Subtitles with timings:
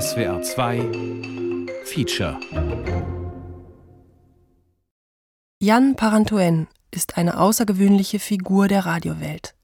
[0.00, 0.80] SWR 2
[1.84, 2.40] Feature
[5.60, 9.54] Jan Parantoen ist eine außergewöhnliche Figur der Radiowelt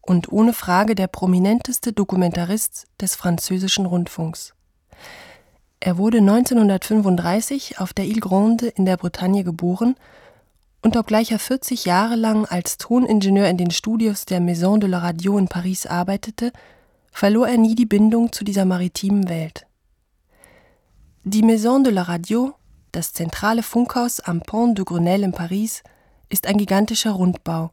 [0.00, 4.54] und ohne Frage der prominenteste Dokumentarist des französischen Rundfunks.
[5.80, 9.96] Er wurde 1935 auf der Ile Grande in der Bretagne geboren
[10.82, 14.98] und obgleich er 40 Jahre lang als Toningenieur in den Studios der Maison de la
[14.98, 16.52] Radio in Paris arbeitete,
[17.10, 19.66] verlor er nie die Bindung zu dieser maritimen Welt.
[21.24, 22.56] Die Maison de la Radio,
[22.90, 25.84] das zentrale Funkhaus am Pont de Grenelle in Paris,
[26.28, 27.70] ist ein gigantischer Rundbau,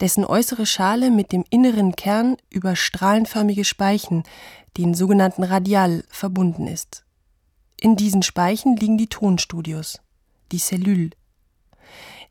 [0.00, 4.22] dessen äußere Schale mit dem inneren Kern über strahlenförmige Speichen,
[4.76, 7.04] den sogenannten Radial, verbunden ist.
[7.80, 9.98] In diesen Speichen liegen die Tonstudios,
[10.52, 11.10] die Cellule.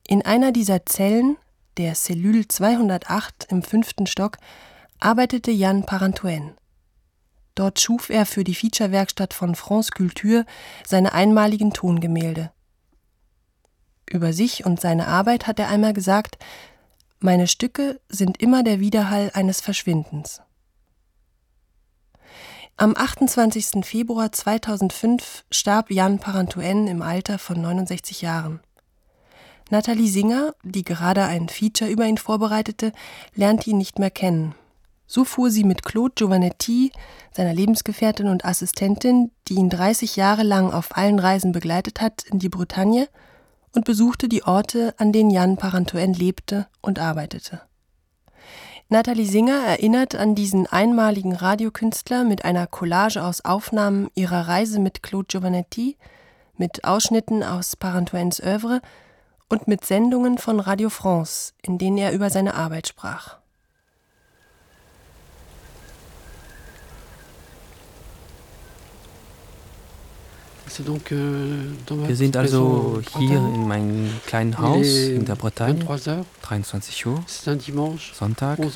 [0.08, 1.36] In einer dieser Zellen,
[1.76, 4.38] der Cellule 208 im fünften Stock,
[5.02, 6.54] arbeitete Jan Parantoen.
[7.56, 10.46] Dort schuf er für die Featurewerkstatt von France Culture
[10.86, 12.52] seine einmaligen Tongemälde.
[14.10, 16.38] Über sich und seine Arbeit hat er einmal gesagt,
[17.20, 20.42] meine Stücke sind immer der Widerhall eines Verschwindens.
[22.78, 23.86] Am 28.
[23.86, 28.60] Februar 2005 starb Jan Parantoen im Alter von 69 Jahren.
[29.70, 32.92] Nathalie Singer, die gerade ein Feature über ihn vorbereitete,
[33.34, 34.56] lernte ihn nicht mehr kennen.
[35.08, 36.92] So fuhr sie mit Claude Giovanetti,
[37.32, 42.40] seiner Lebensgefährtin und Assistentin, die ihn 30 Jahre lang auf allen Reisen begleitet hat, in
[42.40, 43.08] die Bretagne
[43.74, 47.62] und besuchte die Orte, an denen Jan Parantoen lebte und arbeitete.
[48.88, 55.02] Nathalie Singer erinnert an diesen einmaligen Radiokünstler mit einer Collage aus Aufnahmen ihrer Reise mit
[55.02, 55.98] Claude Giovanetti,
[56.56, 58.82] mit Ausschnitten aus Parantoens Œuvre
[59.50, 63.38] und mit Sendungen von Radio France, in denen er über seine Arbeit sprach.
[70.78, 75.86] Wir sind also hier in meinem kleinen Haus in der Bretagne,
[76.42, 77.24] 23 Uhr,
[78.14, 78.76] Sonntag, 11.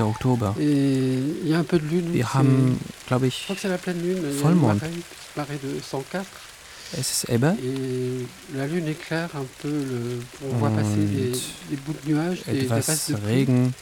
[0.00, 0.54] Oktober.
[0.56, 3.46] Wir haben, glaube ich,
[4.40, 4.82] Vollmond.
[6.94, 7.56] Es ist Ebbe.
[7.56, 8.28] Und
[12.46, 13.74] etwas Regen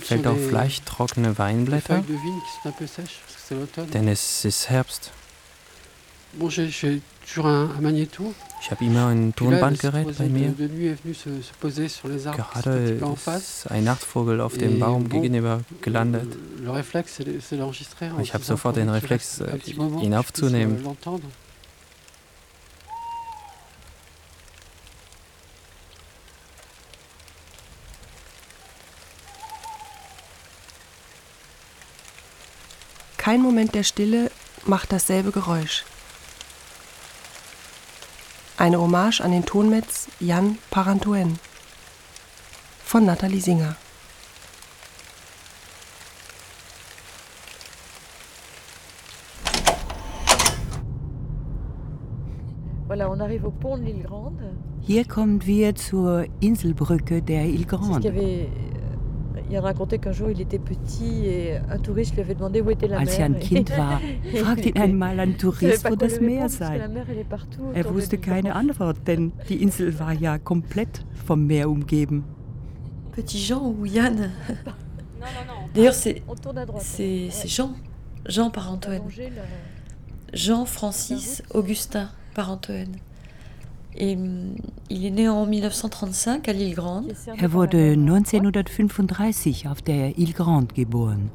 [0.00, 2.02] fällt auf leicht trockene Weinblätter,
[3.92, 5.10] denn es ist Herbst.
[8.60, 10.54] Ich habe immer ein Tonbandgerät bei mir.
[12.32, 16.36] Gerade ist ein Nachtvogel auf dem Baum gegenüber gelandet.
[18.22, 19.58] Ich habe sofort den Reflex, äh,
[20.02, 20.84] ihn aufzunehmen.
[33.16, 34.30] Kein Moment der Stille
[34.66, 35.84] macht dasselbe Geräusch.
[38.58, 41.38] Eine Hommage an den Tonmetz Jan Parantoen
[42.82, 43.76] von Nathalie Singer.
[54.80, 58.10] Hier kommen wir zur Inselbrücke der Ile Grande.
[62.98, 64.00] Als er ein Kind war,
[64.42, 66.88] fragte ihn einmal ein Tourist, wo das Meer sei.
[67.74, 72.24] Er wusste keine Antwort, denn die Insel war ja komplett vom Meer umgeben.
[73.12, 74.32] Petit Jean ou Yann?
[75.74, 76.22] D'ailleurs, c'est
[77.46, 77.74] Jean,
[78.28, 79.00] Jean Parantoen.
[80.32, 83.00] Jean Francis Augustin Parantoen.
[83.98, 84.18] Er
[87.52, 91.30] wurde 1935 auf der Ile Grande geboren.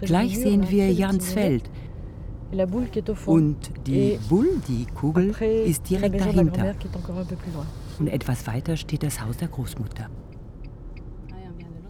[0.00, 1.70] Gleich sehen wir Jans Feld.
[3.26, 5.34] Und die Boule, die Kugel,
[5.66, 6.74] ist direkt dahinter.
[7.98, 10.08] Und etwas weiter steht das Haus der Großmutter.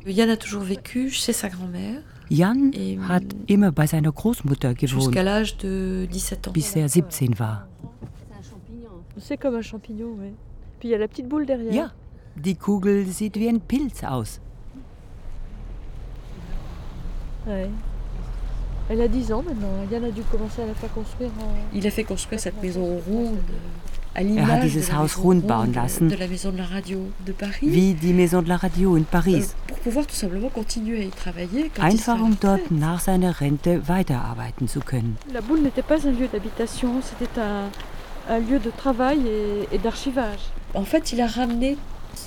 [0.06, 2.02] Yann a toujours vécu chez sa grand-mère.
[2.28, 2.72] Jan
[3.08, 5.14] hat immer bei seiner Großmutter gewohnt,
[6.52, 7.68] bis er 17 war.
[11.70, 11.90] Ja,
[12.34, 14.40] die Kugel sieht wie ein Pilz aus.
[18.88, 19.90] Elle a 10 ans maintenant.
[19.90, 21.30] Yann a dû commencer à la faire construire.
[21.40, 21.54] En...
[21.72, 23.38] Il a fait construire cette maison ronde.
[24.14, 29.54] Er hat dieses Haus rund bauen lassen, wie die Maison de la Radio in Paris.
[31.80, 35.16] Einfach um dort nach seiner Rente weiterarbeiten zu können.
[35.32, 37.70] La boule n'était pas un lieu d'habitation, c'était un,
[38.32, 40.40] un lieu de travail et, et d'archivage.
[40.74, 41.76] En fait, il a ramené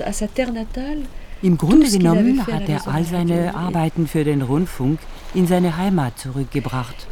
[0.06, 1.00] à sa terre natale
[1.42, 5.00] Im Grunde genommen hat er all seine Arbeiten für den Rundfunk
[5.34, 7.08] in seine Heimat zurückgebracht.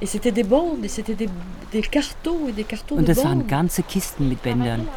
[2.90, 4.88] Und es waren ganze Kisten mit Bändern.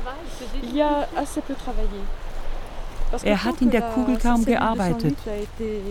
[3.22, 5.16] Er hat in der Kugel kaum gearbeitet,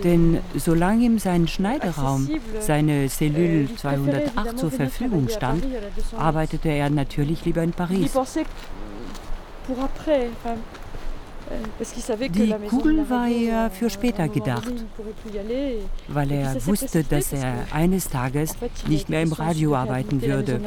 [0.03, 2.29] denn solange ihm sein Schneideraum,
[2.59, 5.65] seine Cellule 208 zur Verfügung stand,
[6.15, 8.13] arbeitete er natürlich lieber in Paris.
[12.19, 14.71] Die Kugel war eher für später gedacht,
[16.07, 18.55] weil er wusste, dass er eines Tages
[18.87, 20.59] nicht mehr im Radio arbeiten würde.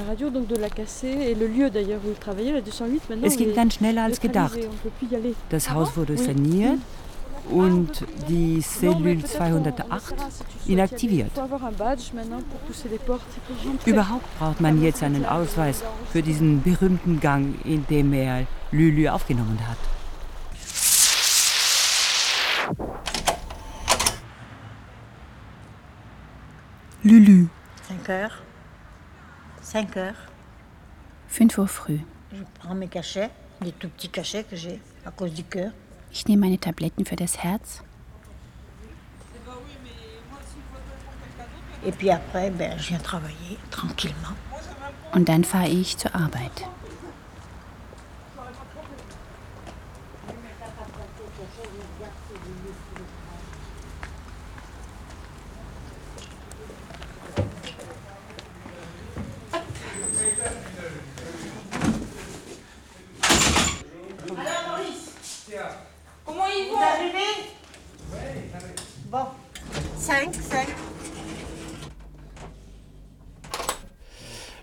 [3.22, 4.58] Es ging dann schneller als gedacht.
[5.50, 6.78] Das Haus wurde saniert
[7.50, 10.14] und die Cellule 208
[10.66, 11.30] inaktiviert.
[13.84, 15.82] Überhaupt braucht man jetzt einen Ausweis
[16.12, 19.99] für diesen berühmten Gang, in dem er Lulu aufgenommen hat.
[27.02, 27.48] Lulu.
[27.88, 28.32] 5 heures.
[29.62, 30.16] 5 heures.
[31.28, 32.00] 5 Uhr früh.
[36.12, 37.82] Ich nehme meine Tabletten für das Herz.
[41.86, 42.78] Et puis après, ben,
[66.30, 67.50] viens travailler tranquillement.
[69.12, 69.26] Und dann
[69.98, 70.68] fahre ich zur Arbeit.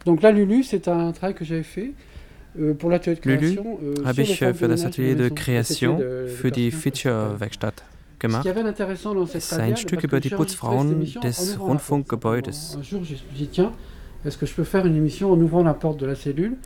[0.06, 1.94] Donc là, Lulu, c'est un travail que j'avais fait.
[2.58, 2.74] Euh,
[3.26, 3.60] Lulu
[4.06, 7.84] habe ich für das Atelier de Création für die Feature-Werkstatt
[8.18, 8.46] gemacht.
[8.46, 12.78] Es ist ein Stück über die Putzfrauen des Rundfunkgebäudes.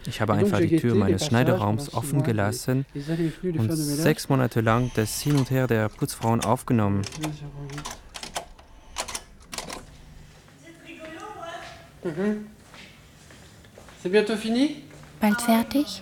[0.08, 2.86] Ich habe einfach die Tür meines Schneideraums offen gelassen
[3.44, 7.04] und sechs Monate lang das Hin und Her der Putzfrauen aufgenommen.
[12.04, 12.48] Mhm.
[14.02, 14.84] C'est bientôt fini
[15.20, 16.02] Bald fertig?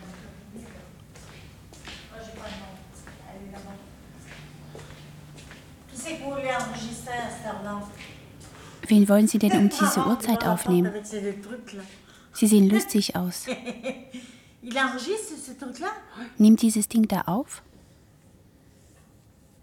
[8.90, 10.92] Wen wollen Sie denn um diese Uhrzeit aufnehmen?
[12.34, 13.46] Sie sehen lustig aus.
[16.38, 17.62] Nimmt dieses Ding da auf?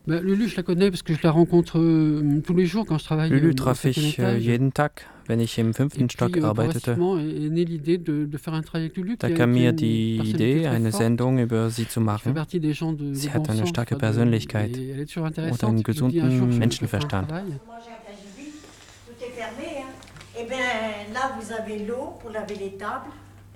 [0.07, 3.05] Lulu, je la connais parce que je la rencontre euh, tous les jours quand je
[3.05, 3.29] travaille.
[3.29, 6.97] Lulu traf ich äh, jeden Tag, wenn ich im fünften Stock euh, arbeitete.
[9.19, 12.35] Da kam mir die Idee, eine Sendung über sie zu machen.
[13.15, 14.79] Sie hat eine starke Persönlichkeit
[15.17, 17.33] und einen gesunden Menschenverstand.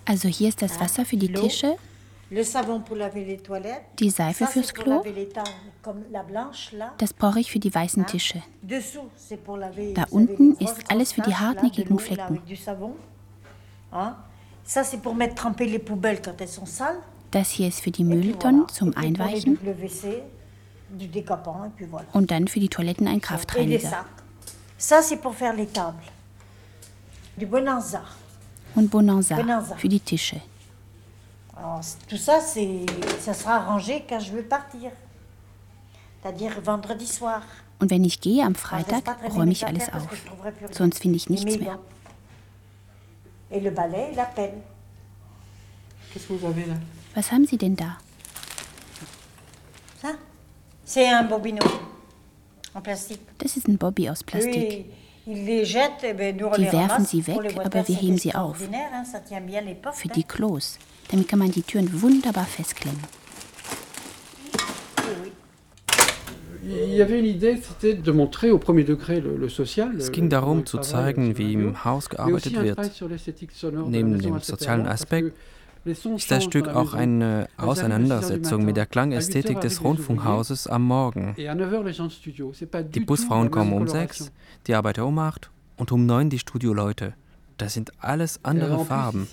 [0.04, 1.76] Also hier ist das Wasser für die Tische,
[2.30, 5.02] die Seife fürs Klo,
[6.98, 8.42] das brauche ich für die weißen Tische.
[9.94, 12.40] Da unten ist alles für die hartnäckigen Flecken.
[17.30, 19.58] Das hier ist für die Mülltonnen zum Einweichen.
[22.12, 24.06] Und dann für die Toiletten ein Kraftreiniger.
[24.82, 26.19] Ça, sera arrangé quand je
[34.32, 34.90] veux partir.
[36.22, 37.42] C'est-à-dire vendredi soir.
[37.80, 40.06] Und wenn ich gehe am Freitag, räume ich alles auf.
[40.70, 41.78] Sonst finde ich nichts mehr.
[43.50, 44.62] Et le balai, la pelle.
[46.12, 46.74] Qu'est-ce que vous avez là
[47.14, 47.98] Was haben Sie denn da?
[50.00, 50.14] Ça,
[50.84, 51.64] c'est un bobino
[52.74, 53.20] en plastique.
[53.38, 54.86] Das ist ein Bobby aus Plastik.
[55.26, 58.56] Die werfen sie weg, aber wir heben sie auf.
[59.92, 60.78] Für die Klos.
[61.10, 63.00] Damit kann man die Türen wunderbar festklemmen.
[69.98, 72.78] Es ging darum zu zeigen, wie im Haus gearbeitet wird.
[73.88, 75.34] Neben dem sozialen Aspekt
[75.84, 81.34] ist das Stück auch eine Auseinandersetzung mit der Klangästhetik des Rundfunkhauses am Morgen.
[81.36, 84.30] Die Busfrauen kommen um sechs,
[84.66, 87.14] die Arbeiter um acht und um neun die Studioleute.
[87.56, 89.28] Das sind alles andere Farben.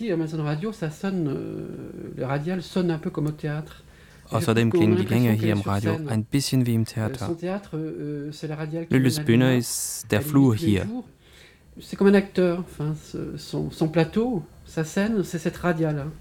[4.30, 7.36] Außerdem klingen die Gänge hier im Radio ein bisschen wie im Theater.
[8.90, 10.86] Lulus Bühne ist der Flur hier.
[11.80, 12.96] C'est comme un acteur, enfin,
[13.38, 16.12] son plateau, Sa scène, c'est cette radiale.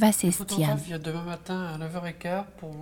[0.00, 0.80] Was ist Jan?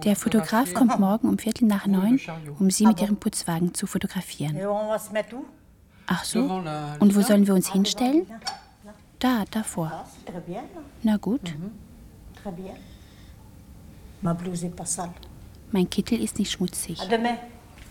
[0.05, 2.21] Der Fotograf kommt morgen um Viertel nach neun,
[2.59, 4.57] um sie mit ihrem Putzwagen zu fotografieren.
[6.07, 6.45] Ach so?
[7.01, 8.27] Und wo sollen wir uns hinstellen?
[9.19, 10.07] Da, davor.
[11.03, 11.55] Na gut.
[15.73, 17.01] Mein Kittel ist nicht schmutzig.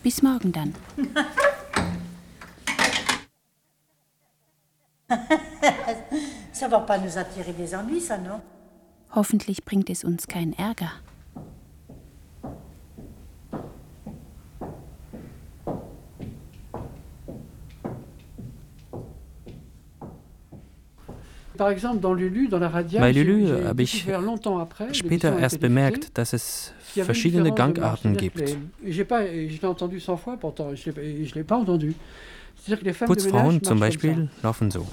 [0.03, 0.75] Bis morgen dann.
[9.11, 10.91] Hoffentlich bringt es uns keinen Ärger.
[21.57, 24.05] Bei Lulu habe ich
[24.91, 28.57] später erst bemerkt, dass es verschiedene Gangarten gibt.
[33.05, 34.87] Putzfrauen zum Beispiel laufen so.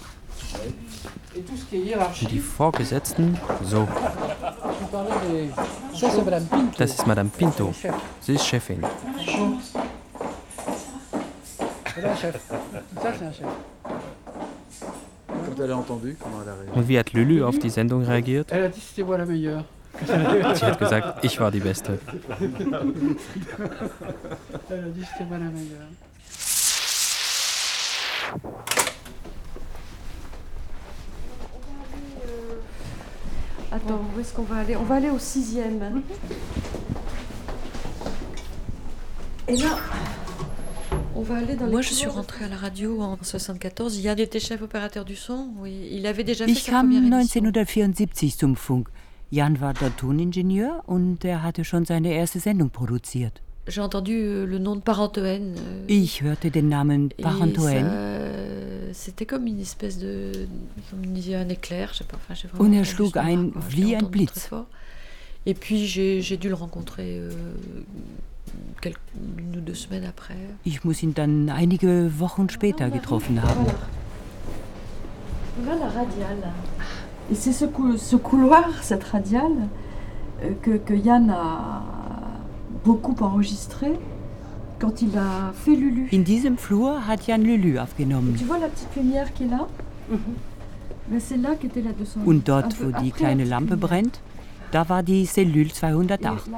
[2.30, 3.88] Die Vorgesetzten so.
[6.76, 7.72] Das ist Madame Pinto.
[8.20, 8.84] Sie ist Chefin.
[16.74, 18.50] Und wie hat Lulu auf die Sendung reagiert?
[20.06, 21.98] Sie hat gesagt, ich war die Beste.
[33.74, 34.76] Attends, où est-ce qu'on va aller?
[34.76, 36.02] On va aller au sixième.
[39.48, 39.78] Et là,
[41.14, 44.00] Moi, je suis rentrée à la radio en 74.
[44.00, 45.50] Jan était chef opérateur du son.
[45.58, 48.84] Oui, il avait déjà fait ich sa première kam 1974 zum Funk.
[49.30, 53.42] Jan war der Toningenieur und er hatte schon seine erste Sendung produziert.
[53.68, 55.54] J'ai entendu euh, le nom de Parentoen.
[55.56, 57.86] Euh, ich hörte den Namen Parentoen.
[58.92, 60.32] C'était comme une espèce de.
[60.90, 62.18] Comme un éclair, je sais pas.
[62.28, 64.50] Enfin, Und er schlug ein wie ein Blitz.
[65.46, 67.30] Et puis j'ai dû le rencontrer euh,
[68.80, 70.36] quelques, une ou deux semaines après.
[70.64, 73.66] Ich muss ihn dann einige Wochen später getroffen haben.
[75.56, 76.52] Voilà la radiale.
[77.30, 77.66] Et c'est ce,
[77.96, 79.68] ce, couloir, cette radiale,
[80.42, 81.82] euh, que, que Yann a
[82.84, 83.92] beaucoup enregistré
[84.78, 86.08] quand il a fait Lulu.
[86.12, 88.34] In diesem Flur hat Jan Lulu aufgenommen.
[88.36, 89.66] Tu vois la petite lumière qui est là
[90.10, 90.18] mhm.
[91.20, 92.26] C'est là qu'était la 208.
[92.26, 94.20] Und dort, wo die kleine Lampe brennt,
[94.70, 96.48] da war die Cellule 208.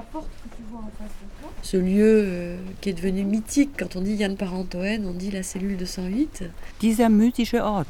[1.65, 5.43] Ce lieu euh, qui est devenu mythique, quand on dit Jan Parentoen, on dit la
[5.43, 6.45] cellule 208.
[6.83, 7.87] Dieser mythische Ort.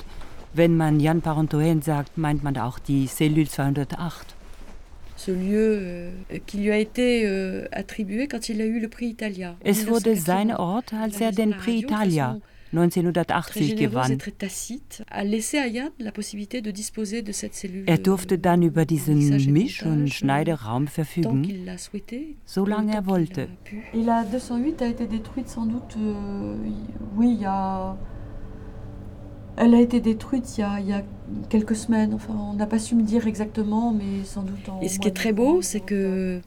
[0.54, 4.36] Wenn man Jan Parentoen sagt, meint man auch die Cellule 208
[5.16, 6.10] ce lieu euh,
[6.44, 9.56] qui lui a été euh, attribué quand il a eu le Prix Italia.
[9.64, 12.38] Es wurde sein Ort, als er den Prix Italia
[12.76, 14.18] 1980 gewann.
[17.86, 21.68] Er durfte dann über diesen Misch- und Schneideraum verfügen,
[22.44, 23.48] solange er wollte.
[23.92, 26.56] Et la 208 a été détruite sans doute, euh,
[27.16, 27.96] oui, il y a
[29.56, 31.02] Elle a été détruite il y a, il y a
[31.48, 32.12] quelques semaines.
[32.12, 34.80] Enfin, on n'a pas su me dire exactement, mais sans doute en.
[34.80, 36.40] Et ce qui est très beau, c'est que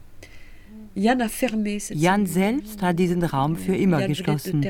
[0.98, 4.62] Jan selbst hat diesen Raum für immer Jan geschlossen.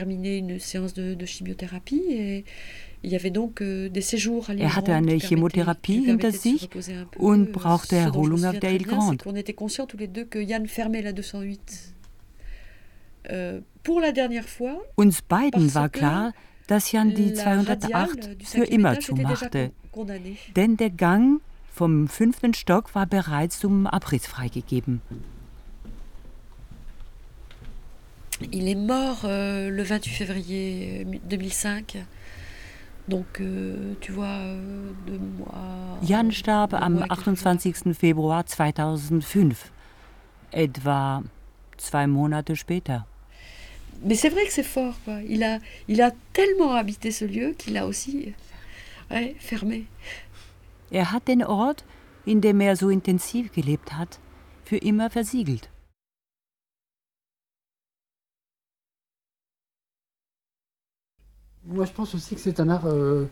[3.03, 3.91] il euh,
[4.59, 6.69] Er hatte eine Chemotherapie hinter sich
[7.17, 9.25] und brauchte Erholung auf der Ile Grande.
[9.25, 9.43] La
[11.03, 11.61] 208.
[13.31, 13.61] Euh.
[14.97, 16.33] Uns beiden war klar,
[16.67, 19.73] dass Jan die 208 für immer zumachte,
[20.57, 21.41] denn der Gang
[21.73, 25.01] vom fünften Stock war bereits zum Abriss freigegeben.
[28.53, 31.97] Il est mort euh, le 28 février 2005.
[31.97, 32.01] Euh,
[33.09, 35.99] Donc, euh, tu vois, euh, deux mois.
[36.03, 37.95] Jan starb am 28.
[37.95, 39.73] Februar 2005,
[40.53, 41.23] etwa
[41.79, 42.99] zwei Monate später.
[44.05, 45.23] mais c'est vrai que c'est fort, quoi.
[45.27, 48.35] Il a, il a tellement habité ce lieu qu'il a aussi
[49.11, 49.87] ouais, fermé.
[50.91, 51.85] Er hat den Ort,
[52.27, 54.19] in dem er so intensiv gelebt hat,
[54.65, 55.69] für immer versiegelt.
[61.71, 63.27] Moi, je pense aussi que c'est un art euh,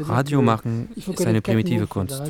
[0.00, 2.22] Radio machen ist eine primitive Kunst.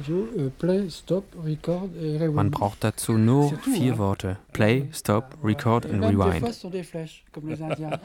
[2.32, 4.36] Man braucht dazu nur vier Worte.
[4.52, 6.44] Play, Stop, Record und Rewind.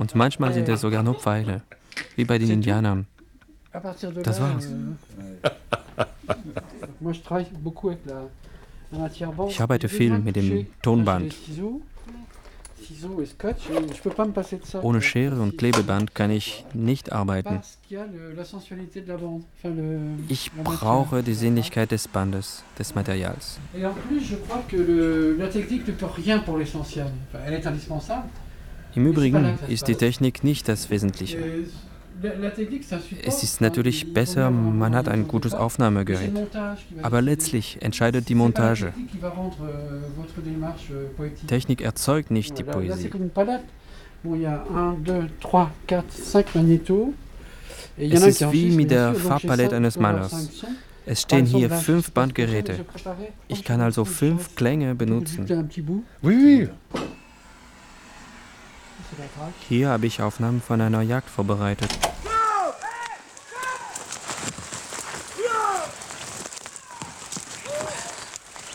[0.00, 1.62] Und manchmal sind es sogar nur Pfeile,
[2.16, 3.06] wie bei den Indianern.
[4.22, 4.68] Das war's.
[9.48, 11.34] Ich arbeite viel mit dem Tonband.
[14.82, 17.60] Ohne Schere und Klebeband kann ich nicht arbeiten.
[20.28, 23.58] Ich brauche die Sinnlichkeit des Bandes, des Materials.
[28.94, 31.38] Im Übrigen ist die Technik nicht das Wesentliche.
[33.24, 36.32] Es ist natürlich besser, man hat ein gutes Aufnahmegerät.
[37.02, 38.92] Aber letztlich entscheidet die Montage.
[41.46, 43.10] Technik erzeugt nicht die Poesie.
[47.96, 50.64] Es ist wie mit der Farbpalette eines Malers.
[51.06, 52.84] Es stehen hier fünf Bandgeräte.
[53.48, 55.68] Ich kann also fünf Klänge benutzen.
[59.68, 61.90] Hier habe ich Aufnahmen von einer Jagd vorbereitet.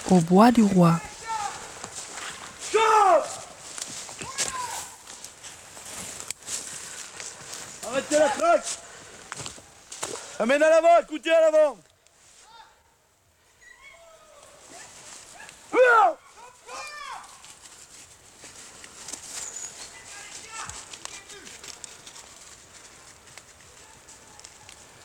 [0.09, 0.99] Au Bois du Roi.
[7.85, 8.79] Arrêtez la traque
[10.39, 11.77] Amène à l'avant, écoutez à l'avant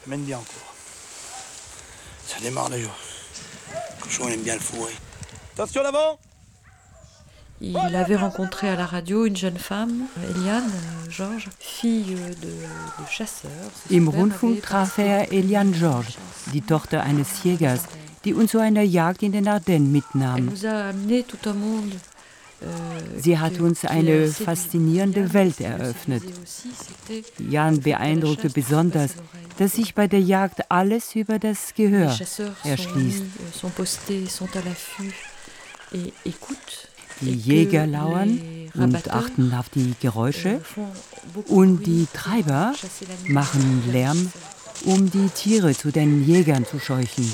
[0.06, 0.74] Amène bien encore.
[2.26, 2.90] Ça démarre déjà.
[3.70, 4.92] Le cochon il aime bien le fourrer.
[5.54, 6.18] Attention l'avant
[7.60, 10.70] Il avait rencontré à la radio une jeune femme, Eliane
[11.08, 13.50] Georges, fille de, de chasseurs.
[13.90, 16.18] Im Rundfunk traf er Eliane Georges,
[16.52, 17.82] die Tochter eines Jägers,
[18.24, 20.50] die uns zu einer Jagd in den Ardennen mitnahm.
[23.18, 26.22] Sie hat uns eine faszinierende Welt eröffnet.
[27.38, 29.12] Jan beeindruckte besonders,
[29.58, 32.16] dass sich bei der Jagd alles über das Gehör
[32.64, 33.22] erschließt.
[37.20, 38.40] Die Jäger lauern
[38.74, 40.60] und achten auf die Geräusche
[41.46, 42.74] und die Treiber
[43.28, 44.32] machen Lärm,
[44.84, 47.32] um die Tiere zu den Jägern zu scheuchen.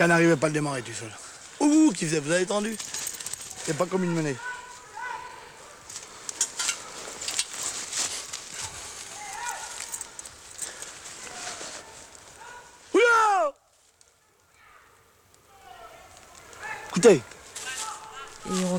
[0.00, 1.10] Chien n'arrivait pas à le démarrer tout seul.
[1.60, 2.74] Ouh, qui faisait, vous avez tendu
[3.66, 4.34] C'est pas comme une menée.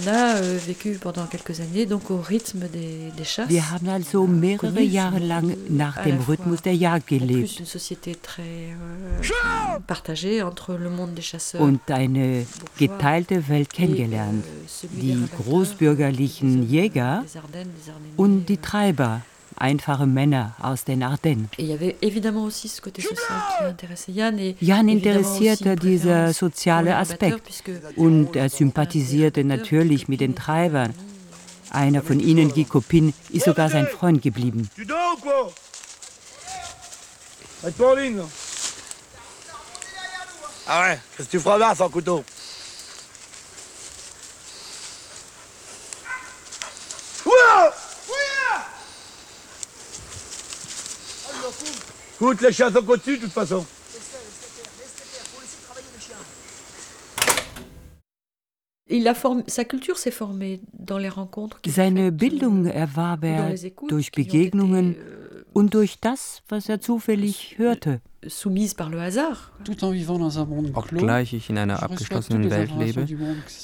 [0.08, 3.50] A euh, vécu pendant quelques années donc au rythme des, des chasses.
[3.50, 7.60] Wir haben also mehrere Jahre lang nach dem Rhythmus der Jagd gelebt.
[7.60, 12.46] Une société très euh, partagée entre le monde des chasseurs und eine
[12.78, 14.44] geteilte Welt kennengelernt.
[14.92, 17.24] Die großbürgerlichen Jäger
[18.18, 19.22] und die Treiber,
[19.58, 21.50] einfache Männer aus den Ardennen.
[24.60, 27.64] Jan interessierte dieser soziale Aspekt
[27.96, 30.94] und er sympathisierte natürlich mit den Treibern.
[31.70, 34.70] Einer von ihnen, Guy Copin, ist sogar sein Freund geblieben.
[40.68, 42.24] Ah ouais, qu'est-ce que tu feras là sans couteau
[52.22, 53.66] Écoute, les chiens sont au-dessus de toute façon.
[58.88, 61.60] Il a form sa culture s'est formée dans les rencontres.
[61.66, 63.56] Seine Bildung erwarb er
[63.90, 64.96] durch Begegnungen
[65.54, 68.02] und durch das, was er zufällig hörte.
[68.28, 69.52] Soumise par le hasard.
[70.74, 73.08] Obgleich ich in einer abgeschlossenen Welt lebe,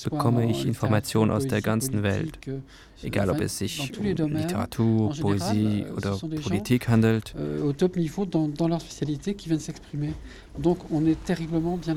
[0.03, 2.39] bekomme ich Informationen aus der ganzen Welt.
[3.03, 7.35] Egal ob es sich um Literatur, Poesie oder Politik handelt.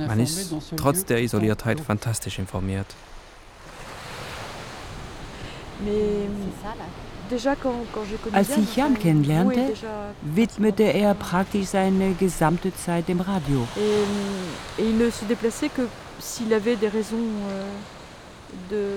[0.07, 2.95] Man ist trotz der Isoliertheit fantastisch informiert.
[8.33, 9.73] Als ich Jan kennenlernte,
[10.23, 13.67] widmete er praktisch seine gesamte Zeit dem Radio.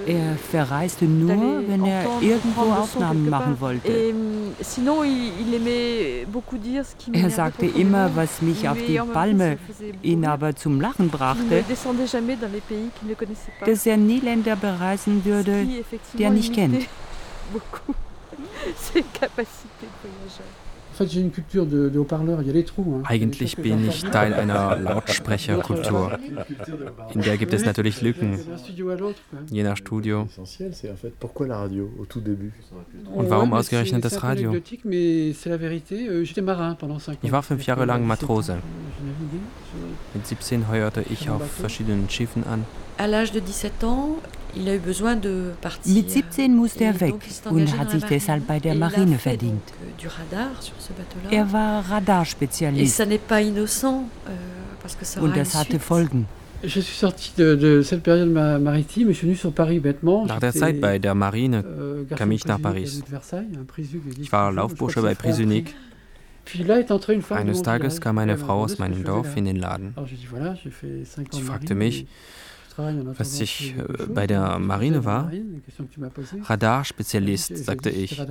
[0.08, 3.92] Er verreiste nur, wenn er irgendwo Aufnahmen machen wollte.
[7.14, 9.58] Er sagte immer, was mich auf die Palme,
[10.02, 11.64] ihn aber zum Lachen brachte,
[13.66, 15.68] dass er nie Länder bereisen würde,
[16.18, 16.88] die er nicht kennt.
[23.04, 26.20] Eigentlich bin ich Teil einer Lautsprecherkultur.
[27.14, 28.40] In der gibt es natürlich Lücken,
[29.50, 30.28] je nach Studio.
[33.14, 34.54] Und warum ausgerechnet das Radio?
[34.54, 34.62] Euh,
[37.22, 38.60] ich war fünf Jahre lang Matrose.
[40.14, 42.66] Mit 17 heuerte ich auf verschiedenen Schiffen an.
[44.56, 47.16] Mit 17 musste er weg
[47.50, 49.64] und hat sich deshalb bei der Marine verdient.
[51.32, 53.00] Er war Radarspezialist.
[53.00, 53.08] Euh,
[55.22, 56.28] und das hatte Folgen.
[60.26, 63.04] Nach der Zeit bei der Marine euh, kam ich nach Paris.
[64.18, 65.74] Ich war Laufbursche bei Prisunique.
[67.30, 69.96] Eines Tages kam eine Frau aus meinem Dorf in den Laden.
[71.32, 72.06] Sie fragte mich,
[72.78, 75.32] was ich äh, bei der Marine war.
[76.44, 78.22] Radarspezialist, sagte ich.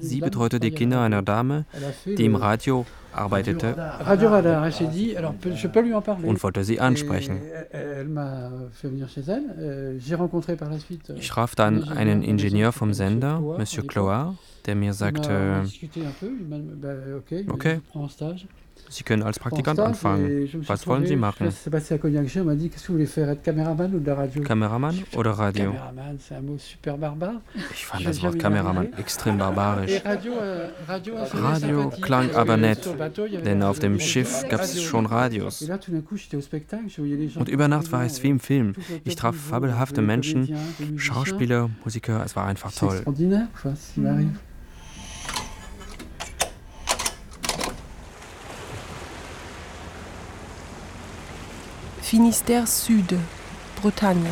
[0.00, 1.64] Sie betreute die Kinder einer Dame,
[2.06, 3.74] die im Radio arbeitete.
[6.22, 7.40] Und wollte sie ansprechen.
[11.16, 15.64] Ich traf dann einen Ingenieur vom Sender, Monsieur Cloire, der mir sagte,
[17.48, 17.80] okay,
[18.92, 20.48] Sie können als Praktikant anfangen.
[20.66, 21.48] Was wollen Sie machen?
[24.44, 25.74] Kameramann oder Radio?
[27.72, 30.02] Ich fand das Wort Kameramann extrem barbarisch.
[31.34, 32.86] Radio klang aber nett,
[33.44, 35.62] denn auf dem Schiff gab es schon Radios.
[37.36, 38.74] Und über Nacht war es wie im Film.
[39.04, 40.54] Ich traf fabelhafte Menschen,
[40.96, 43.02] Schauspieler, Musiker, es war einfach toll.
[52.12, 53.16] Finistère Sud,
[53.80, 54.28] Bretagne.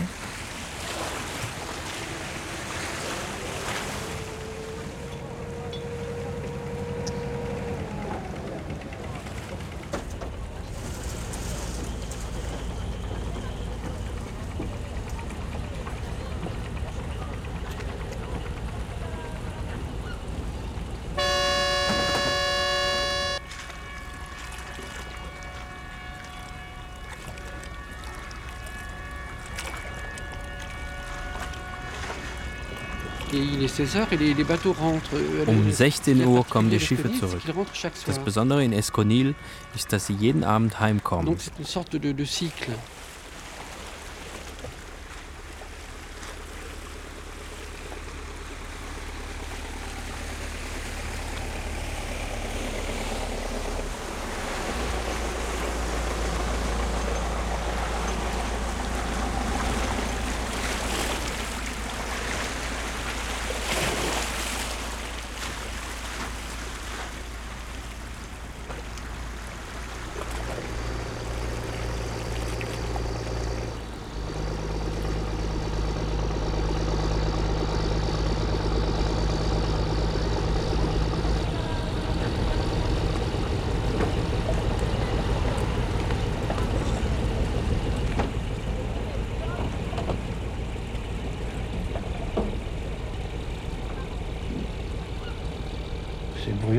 [35.47, 37.43] Um 16 Uhr kommen die Schiffe zurück.
[38.07, 39.35] Das Besondere in Esconil
[39.75, 41.37] ist, dass sie jeden Abend heimkommen.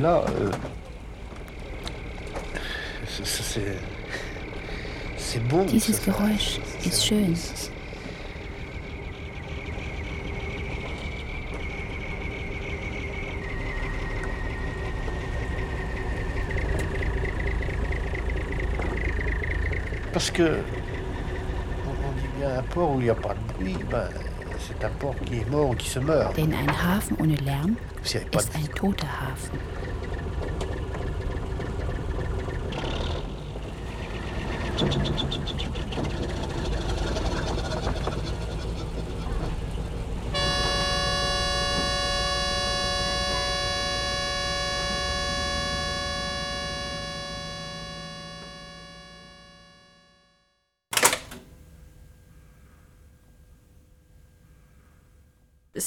[0.02, 0.50] là, euh,
[5.18, 5.66] c'est beau.
[5.92, 7.36] Dieses Geräusch ist schön.
[20.14, 24.08] Parce que on dit bien un port où il n'y a pas de bruit, ben,
[24.60, 26.38] c'est un port qui est mort ou qui se meurt.
[26.38, 29.60] Denn ein Hafen ohne Lärm ist ein toter Hafen.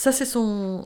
[0.05, 0.85] Ça, c'est son,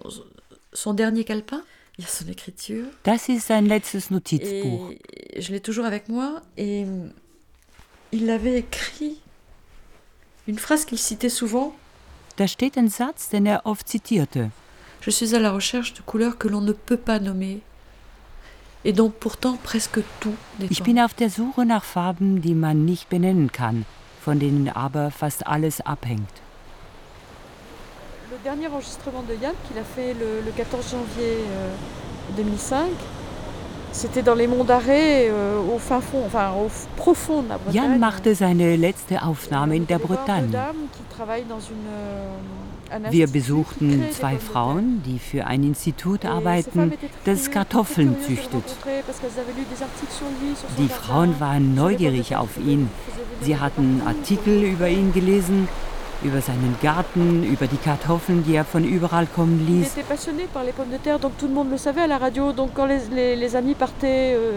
[0.72, 1.60] son dernier calepin.
[1.98, 2.84] Il y a son écriture.
[3.02, 4.94] Das ist sein letztes Notizbuch.
[5.34, 6.40] Et je l'ai toujours avec moi.
[6.56, 6.86] Et
[8.12, 9.18] il avait écrit
[10.46, 11.74] une phrase qu'il citait souvent.
[12.36, 14.50] Da steht ein Satz, den er oft zitierte.
[15.00, 17.58] Je suis à la recherche de couleurs que l'on ne peut pas nommer
[18.84, 20.70] et dont pourtant presque tout dépend.
[20.70, 23.84] Ich bin auf der Suche nach Farben, die man nicht benennen kann,
[24.24, 26.30] von denen aber fast alles abhängt.
[28.48, 31.68] Dernier enregistrement de Yann qu'il a fait le, le 14 janvier euh,
[32.38, 32.86] 2005.
[33.92, 37.74] C'était dans les monts d'Arrée, euh, au fin fond, enfin au profond de la Bretagne.
[37.74, 40.50] Jan machte seine letzte Aufnahme in der Bretagne.
[40.54, 40.72] Euh,
[43.10, 46.94] Wir besuchten zwei Frauen, die für ein Institut arbeiten,
[47.26, 48.64] das Kartoffeln züchtet.
[50.78, 52.88] Die Frauen waren neugierig auf ihn.
[53.42, 55.68] Sie hatten Artikel über ihn gelesen
[56.22, 59.94] über seinen Garten, über die Kartoffeln, die er von überall kommen ließ.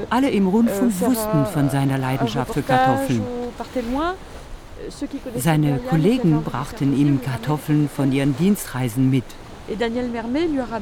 [0.10, 3.21] Alle im Rundfunk euh, wussten von seiner Leidenschaft für Kartoffeln.
[3.21, 9.24] Euh, Seine Kollegen brachten ihm Kartoffeln von ihren Dienstreisen mit.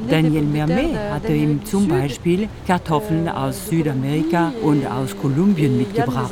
[0.10, 6.32] Daniel Mermet hatte ihm zum Beispiel Kartoffeln euh, aus Südamerika und aus Kolumbien mitgebracht.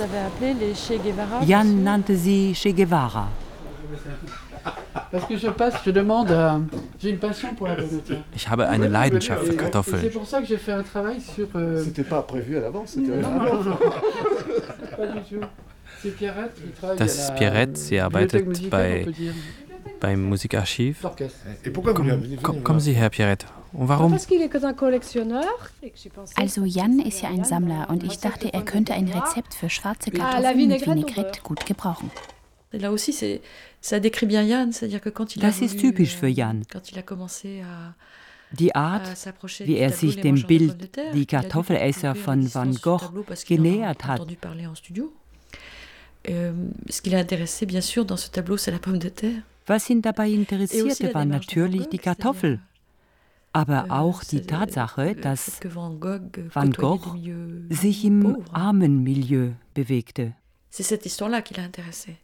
[1.46, 3.28] Jan nannte sie Che Guevara.
[8.36, 10.04] Ich habe eine Leidenschaft für Kartoffeln.
[10.04, 11.84] Euh,
[16.98, 19.08] das ist Pierrette, sie arbeitet bei,
[20.00, 21.02] beim Musikarchiv.
[22.44, 23.48] Komm, kommen Sie her, Pierrette.
[23.74, 24.18] Und warum?
[26.36, 30.12] Also Jan ist ja ein Sammler und ich dachte, er könnte ein Rezept für schwarze
[30.12, 32.12] Kartoffeln mit Vinaigrette gut gebrauchen.
[35.40, 36.66] Das ist typisch für Jan.
[38.52, 39.08] Die Art,
[39.60, 44.22] wie er sich dem Bild Die Kartoffelesser von Van Gogh genähert hat.
[46.28, 46.54] Euh.
[49.66, 52.60] Was ihn dabei interessierte, war natürlich die Kartoffel.
[53.54, 57.16] Aber euh, auch die Tatsache, dass Van Gogh
[57.70, 60.34] sich im armen Milieu bewegte.
[60.70, 62.18] C'est cette histoire-là qui l'a intéressé.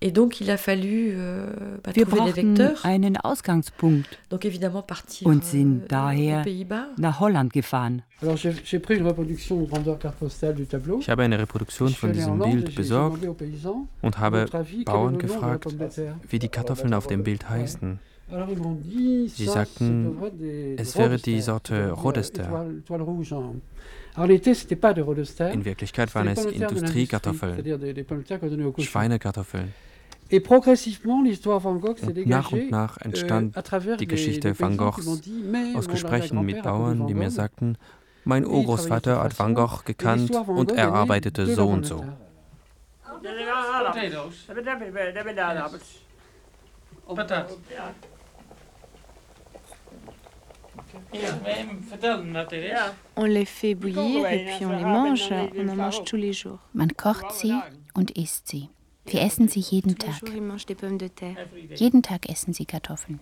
[0.00, 1.46] Et donc il a fallu euh,
[1.82, 2.84] bah, Wir trouver des vecteurs.
[2.84, 6.44] einen Ausgangspunkt donc évidemment partir und sind euh, daher
[6.98, 8.02] nach Holland gefahren.
[8.20, 10.98] Alors j'ai pris une reproduction grandeur carte postale du tableau.
[11.00, 13.24] Ich habe eine Reproduktion von diesem Bild besorgt
[14.02, 14.46] und habe
[14.84, 15.66] Bauern gefragt,
[16.28, 17.98] wie die Kartoffeln auf dem Bild heißen.
[19.26, 20.16] Sie sagten,
[20.78, 22.66] es wäre die Sorte Rodester.
[24.16, 27.64] In Wirklichkeit waren es Industriekartoffeln,
[28.78, 29.74] Schweinekartoffeln.
[30.30, 35.22] Und nach und nach entstand euh, die Geschichte Van Goghs.
[35.74, 37.76] aus Gesprächen mit Bauern, die mir sagten,
[38.24, 42.04] mein Urgroßvater hat Van Gogh gekannt und er arbeitete so und so.
[53.16, 55.32] On les fait bouillir et puis on les mange.
[55.56, 56.58] On en mange tous les jours.
[56.74, 57.54] Man kocht sie
[57.94, 58.68] und isst sie.
[59.06, 60.22] Wir essen sie jeden Tag.
[61.76, 63.20] Jeden Tag essen sie Kartoffeln.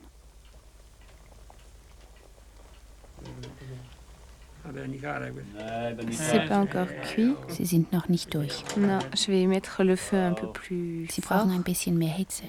[6.12, 7.34] C'est pas encore cuit.
[7.48, 8.64] Sie sind noch nicht durch.
[8.76, 12.44] Non, je vais mettre le feu un peu plus Sie brauchen ein bisschen mehr Hitze.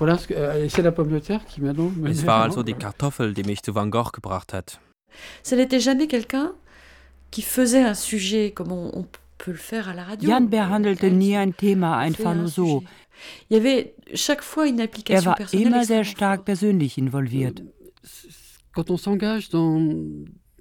[0.00, 4.80] Euh, es war also die Kartoffel, die mich zu Van Gogh gebracht hat.
[5.44, 6.52] Ce n'était jamais quelqu'un
[7.30, 9.06] qui faisait un sujet comme on, on
[9.38, 10.28] peut le faire à la radio.
[10.28, 12.82] Jan behandelte nie ein Thema einfach nur so.
[13.48, 17.62] Il y avait chaque fois une application er war immer sehr stark persönlich involviert.
[18.74, 19.78] Quand on s'engage dans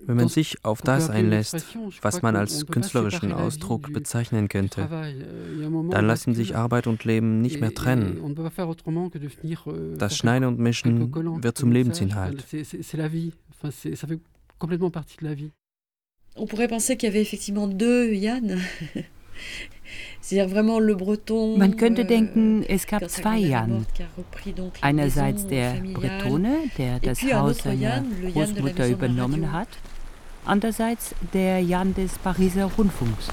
[0.06, 6.08] wenn man sich auf das einlässt, was man als künstlerischen Ausdruck bezeichnen könnte, euh, dann
[6.08, 8.20] lassen sich Arbeit und Leben nicht mehr trennen.
[9.66, 12.46] Euh, das Schneiden und Mischen wird zum Lebensinhalt.
[16.36, 18.60] On pourrait penser qu'il y avait effectivement deux Yann.
[21.58, 23.86] Man könnte denken, es gab zwei Jan.
[24.82, 29.68] Einerseits der Bretone, der das Haus seiner Großmutter übernommen hat,
[30.46, 33.28] andererseits der Jan des Pariser Rundfunks.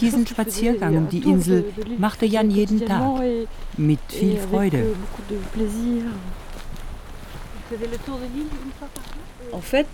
[0.00, 3.20] Diesen Spaziergang um die Insel machte Jan jeden Tag
[3.76, 4.94] mit viel Freude.
[9.52, 9.86] En fait,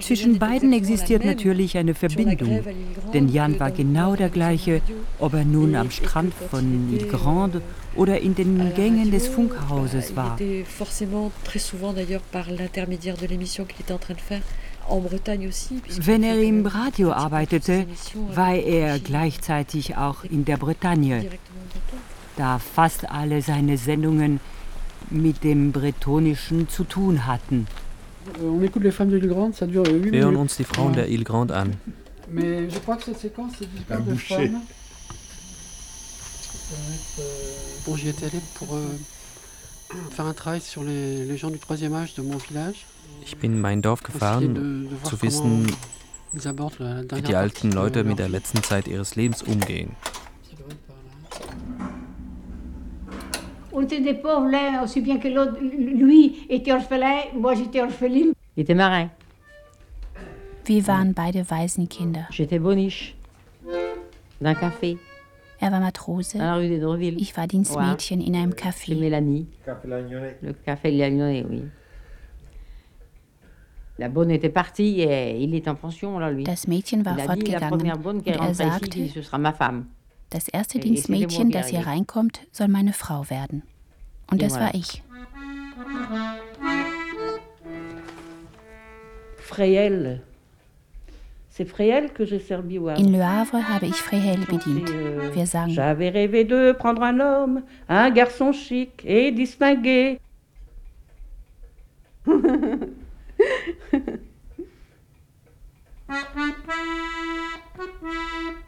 [0.00, 2.60] Zwischen beiden existiert natürlich eine Verbindung,
[3.12, 4.80] denn Jan war genau der gleiche,
[5.18, 7.62] ob er nun am Strand von Ile Grande
[7.94, 10.38] oder in den Gängen des Funkhauses war.
[16.00, 17.86] Wenn er im Radio arbeitete,
[18.34, 21.26] war er gleichzeitig auch in der Bretagne,
[22.36, 24.40] da fast alle seine Sendungen
[25.10, 27.66] mit dem Bretonischen zu tun hatten.
[28.40, 31.74] Wir hören uns die Frauen der Ile Grande an.
[36.70, 37.22] Euh,
[37.86, 38.86] bon, j'y étais allé pour euh,
[40.10, 42.84] faire un travail sur les, les gens du troisième âge de mon village.
[43.24, 45.66] Ich bin in mein Dorf gefahren, zu wissen,
[46.32, 49.96] wie die alten Leute mit der letzten Zeit ihres Lebens umgehen.
[53.78, 55.56] On était pauvres l'un aussi bien que l'autre.
[55.60, 58.32] Lui était orphelin, moi j'étais orpheline.
[58.56, 59.08] Il était marin.
[60.66, 62.24] Wir waren beide Waisenkinder.
[62.30, 63.14] J'étais boniche.
[64.40, 64.98] D'un café.
[65.60, 66.34] Er war Matrose.
[67.18, 68.96] Ich war Dienstmädchen in einem Café.
[68.96, 69.46] Mélanie.
[70.42, 70.90] Le Café
[71.48, 71.62] oui.
[73.98, 76.42] La bonne était partie et il est en pension là lui.
[76.42, 79.08] Das Mädchen war fortgegangen und er sagte,
[80.30, 83.62] das erste Dienstmädchen, das hier reinkommt, soll meine Frau werden.
[84.30, 85.02] Und das war ich.
[89.38, 90.22] Freyel.
[91.58, 94.88] In Le Havre habe ich Freyel bedient.
[95.34, 95.74] Wir sangen.
[95.74, 100.20] J'avais rêvé de prendre un homme, un garçon chic et distingué.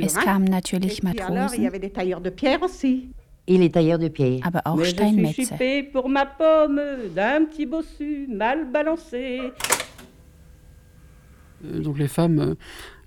[0.00, 1.36] Es kamen natürlich Matrosen.
[1.36, 3.10] Alors, il y avait des tailleurs de pierre aussi.
[3.46, 4.40] Et les tailleurs de pierre.
[4.44, 5.28] Aber auch Mais Steinmetze.
[5.28, 6.80] Je suis chipé pour ma pomme
[7.14, 9.40] d'un petit bossu mal balancé.
[11.64, 12.54] Euh, donc les femmes, euh,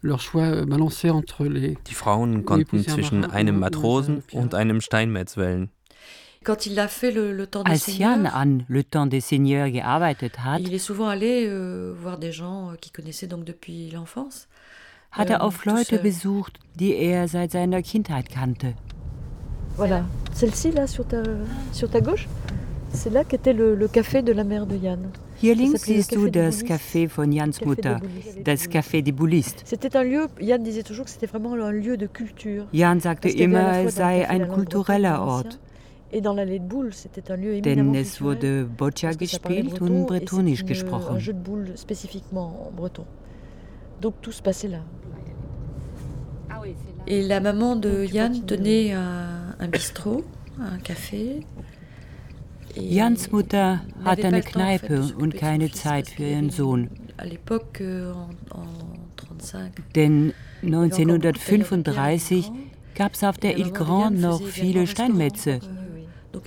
[0.02, 1.78] leur choix euh, entre les.
[1.86, 5.70] Die Frauen konnten zwischen einem Matrosen und einem Steinmetz wählen.
[6.46, 9.68] Quand il a fait le, le temps des Als Jan an Le Temps des Seigneurs
[9.68, 14.48] gearbeitet hat, il est souvent allé euh, voir des gens qu'il connaissait donc depuis l'enfance.
[15.12, 18.74] Hat er auf Leute besucht, die er seit seiner Kindheit kannte.
[19.76, 21.24] Voilà, celle-ci là sur ta,
[21.74, 22.28] sur ta gauche,
[22.94, 25.12] c'est là qu'était le, le café de la mère de Yann.
[25.42, 27.98] Hier links siehst du das Café von Jans Mutter,
[28.46, 29.64] das Café des Boulistes.
[29.66, 32.66] C'était un lieu, Jan disait toujours que c'était vraiment un lieu de culture.
[32.74, 35.60] Jan sagte immer, es sei ein kultureller Ort.
[36.12, 41.16] Denn es wurde Boccia gespielt und Bretonisch gesprochen.
[41.16, 43.06] Un jeu de boules spécifiquement en breton.
[44.02, 44.80] Donc tout se passait là.
[47.08, 50.24] Et la maman de Yann tenait un, un bistrot,
[50.60, 51.46] un café.
[52.76, 56.90] Jans Mutter hatte eine Kneipe und keine Zeit für ihren Sohn.
[57.20, 57.26] Euh,
[59.96, 62.52] Denn 1935
[62.96, 65.60] gab es auf der Ile Grande noch viele Steinmetze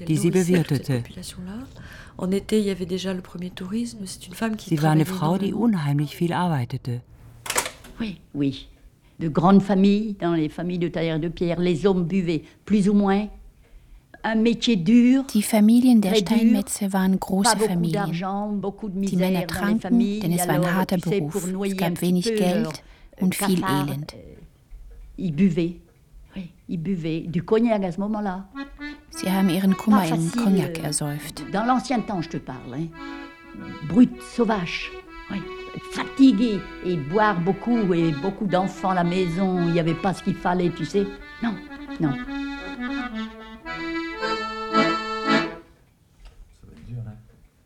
[0.07, 1.03] die sie bewirtete.
[4.59, 7.01] Sie war eine Frau, die unheimlich viel arbeitete.
[7.99, 8.68] Oui, oui.
[9.18, 12.95] De grandes familles, dans les familles de tailleurs de pierre, les hommes buvaient plus ou
[12.95, 13.29] moins.
[14.25, 18.12] Die Familien der Steinmetze waren große Familien.
[18.95, 21.49] Die Männer tranken, denn es war ein harter Beruf.
[21.64, 22.83] Es gab wenig Geld
[23.21, 24.14] und viel Elend.
[26.73, 27.21] Ils buvaient.
[27.21, 28.47] Du cognac à ce moment-là.
[29.11, 31.45] Sie haben ihren Kummer in Cognac euh, ersäuft.
[31.53, 32.75] Dans l'ancien temps, je te parle.
[32.75, 32.87] Hein.
[33.91, 34.91] Brut, sauvage.
[35.31, 35.37] Oui.
[35.91, 39.61] Fatigué et boire beaucoup et beaucoup d'enfants à la maison.
[39.67, 41.07] Il n'y avait pas ce qu'il fallait, tu sais.
[41.43, 41.55] Non,
[42.01, 42.15] non.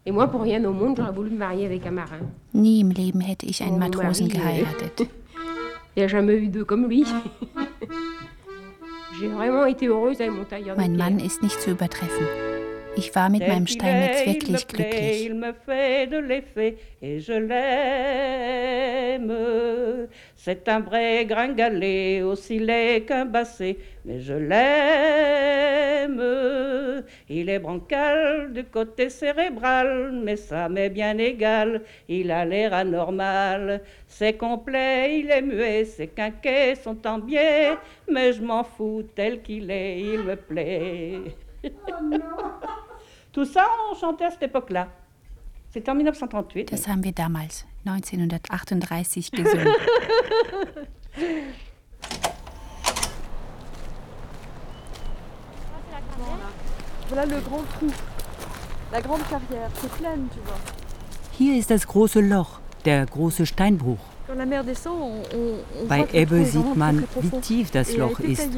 [0.05, 2.27] Et moi, pour rien au monde, j'aurais voulu me marier avec un marin.
[2.55, 5.09] Nie im Leben hätte ich einen Matrosen geheiratet.
[5.97, 7.05] Il n'y a jamais eu deux comme lui.
[10.76, 12.26] Mein Mann ist nicht zu übertreffen.
[12.96, 15.31] Ich war mit meinem Steinmetz wirklich glücklich.
[20.46, 26.22] C'est un vrai gringalet, aussi laid qu'un basset, mais je l'aime.
[27.28, 33.82] Il est brancal du côté cérébral, mais ça m'est bien égal, il a l'air anormal.
[34.06, 37.76] C'est complet, il est muet, ses quinquets sont en biais,
[38.09, 41.22] mais je m'en fous tel qu'il est, il me plaît.
[41.64, 42.20] Oh non.
[43.32, 44.87] Tout ça, on chantait à cette époque-là.
[45.76, 46.70] C'était en 1938.
[46.70, 49.68] Das haben wir damals, 1938, gesungen.
[61.33, 64.15] Hier ist das große Loch, der große Steinbruch.
[65.88, 68.48] Bei Ebbe sieht man, wie tief das Loch ist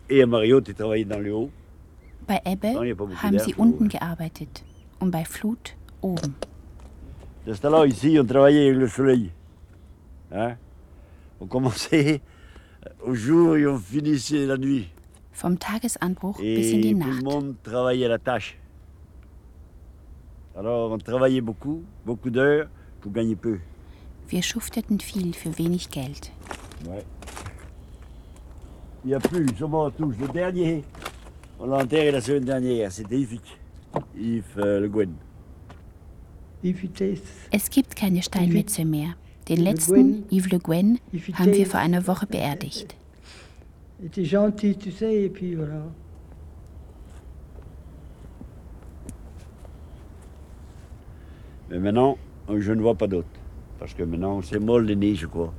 [0.09, 1.51] Et à Mario, tu travaillais dans le haut.
[2.27, 2.69] Bei Ebbe
[3.23, 4.63] haben sie unten gearbeitet
[5.01, 6.35] und bei Flut oben.
[7.47, 9.31] De ce temps-là, ici, on travaillait avec le soleil.
[10.33, 10.57] Hein?
[11.41, 12.21] On commençait
[13.05, 14.89] au jour et on finissait la nuit.
[15.41, 17.23] Vom Tagesanbruch bis in Et die tout le Nacht.
[17.25, 18.59] monde travaillait la tâche.
[20.57, 22.69] Alors, on travaillait beaucoup, beaucoup d'heures
[23.01, 23.59] pour gagner peu.
[24.29, 26.27] Wir schufteten viel für wenig Geld.
[26.87, 27.05] Ouais.
[29.05, 30.13] Il n'y a plus, justement, tous.
[30.21, 30.85] Le dernier,
[31.61, 32.91] on l'a enterré la semaine dernière.
[32.93, 33.39] C'était Yves,
[34.19, 35.15] Yves euh, Le Guen.
[37.51, 39.15] Es gibt keine Steinmetze mehr.
[39.49, 40.99] Den letzten, Yves Le Guen,
[41.35, 42.95] haben wir vor einer Woche beerdigt.
[51.71, 53.29] Mais maintenant, je ne vois pas d'autres.
[53.79, 55.53] Parce que maintenant, c'est moi l'aîné, je crois.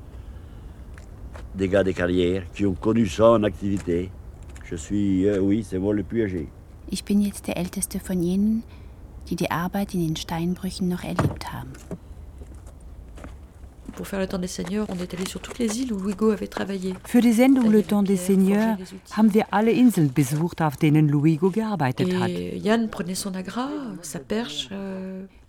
[1.56, 4.12] Des gars des carrières qui ont connu ça en activité.
[4.66, 6.48] Je suis, euh, oui, c'est moi le plus âgé.
[6.92, 8.64] Ich bin jetzt der älteste von jenen,
[9.30, 11.72] die die Arbeit in den Steinbrüchen noch erlebt haben.
[17.04, 18.78] Für die Sendung Le Temps des Seigneurs
[19.12, 22.30] haben wir alle Inseln besucht, auf denen Luigo gearbeitet hat.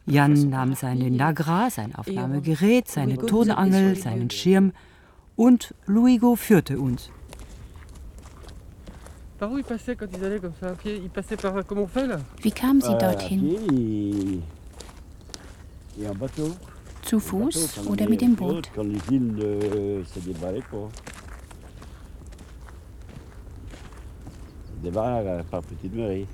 [0.06, 4.30] Jan euh, nahm seine Nagra, sein Aufnahmegerät, seine Tonangel, seinen.
[4.30, 4.72] Schirm
[5.36, 7.10] und Luigo führte uns.
[9.40, 10.68] Par où ils passaient quand ils allaient comme ça?
[10.68, 12.18] À pied Ils passaient par comme on fait là?
[12.44, 13.38] Wie kamen Sie Euh, dorthin?
[13.38, 13.58] pied
[15.98, 16.54] et, et en bateau.
[17.02, 18.56] Zu Fuß oder mit dem Boot?
[18.58, 20.90] autres, Quand les îles euh, se débarraient, quoi.
[24.76, 26.26] Ils débarrent euh, par petite marée.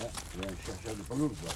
[0.00, 0.04] Ah,
[0.34, 1.50] il y a un chercheur de pelouse, là.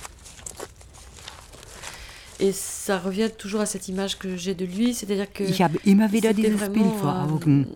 [2.40, 2.52] Et
[2.90, 5.44] ça revient toujours à cette image que j'ai de lui, c'est-à-dire que.
[5.44, 7.66] Ich habe immer wieder c'était dieses Bild vraiment, vor Augen.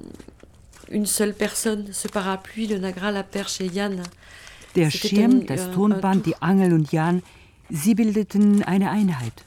[0.91, 4.03] Une seule personne, ce parapluie, le Nagra, la perche et Yann.
[4.75, 7.23] Der Schirm, das Tonband, die Angel und Jan,
[7.71, 9.45] sie bildeten eine Einheit.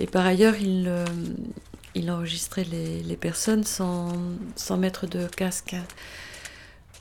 [0.00, 1.04] Et par ailleurs, il, euh,
[1.94, 4.08] il enregistrait les, les personnes sans,
[4.56, 5.76] sans mettre de casque.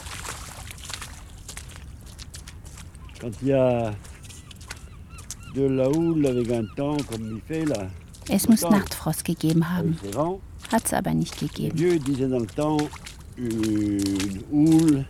[8.29, 9.97] Es muss Nachtfrost gegeben haben.
[10.01, 11.77] vents, Hat's aber nicht gegeben.
[13.37, 15.05] une houle,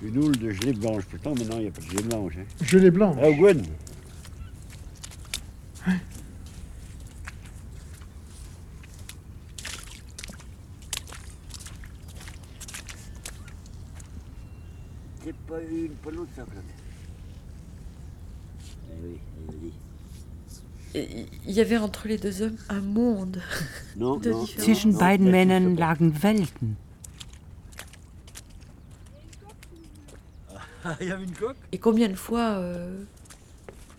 [0.00, 1.04] une houle de gelée blanche.
[1.10, 2.34] Pourtant, maintenant, il n'y a pas de gelée blanche.
[2.36, 2.64] Hein.
[2.64, 3.16] Gelée blanche.
[3.20, 3.28] Ah,
[15.60, 15.90] une,
[16.34, 16.44] ça.
[18.90, 19.72] Eh oui,
[21.44, 23.40] Il y avait entre les deux hommes un monde
[23.96, 24.46] Non, de non.
[24.46, 26.76] Zwischen Non, beiden Männern lagen Welten.
[30.84, 31.56] Ah, il y avait une coque?
[31.72, 33.02] Et combien de fois euh,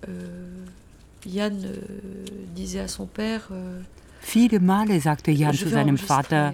[0.08, 0.66] euh,
[1.26, 1.76] Yann euh,
[2.56, 3.82] disait à son père euh,
[4.34, 6.52] Viele Male sagte Jan zu seinem Vater,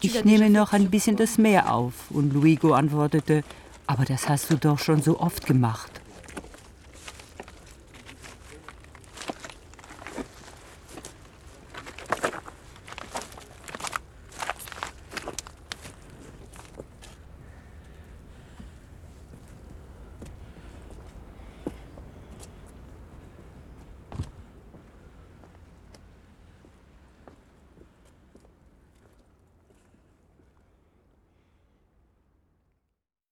[0.00, 2.10] ich nehme noch ein bisschen das Meer auf.
[2.10, 3.42] Und Luigo antwortete,
[3.86, 5.99] aber das hast du doch schon so oft gemacht.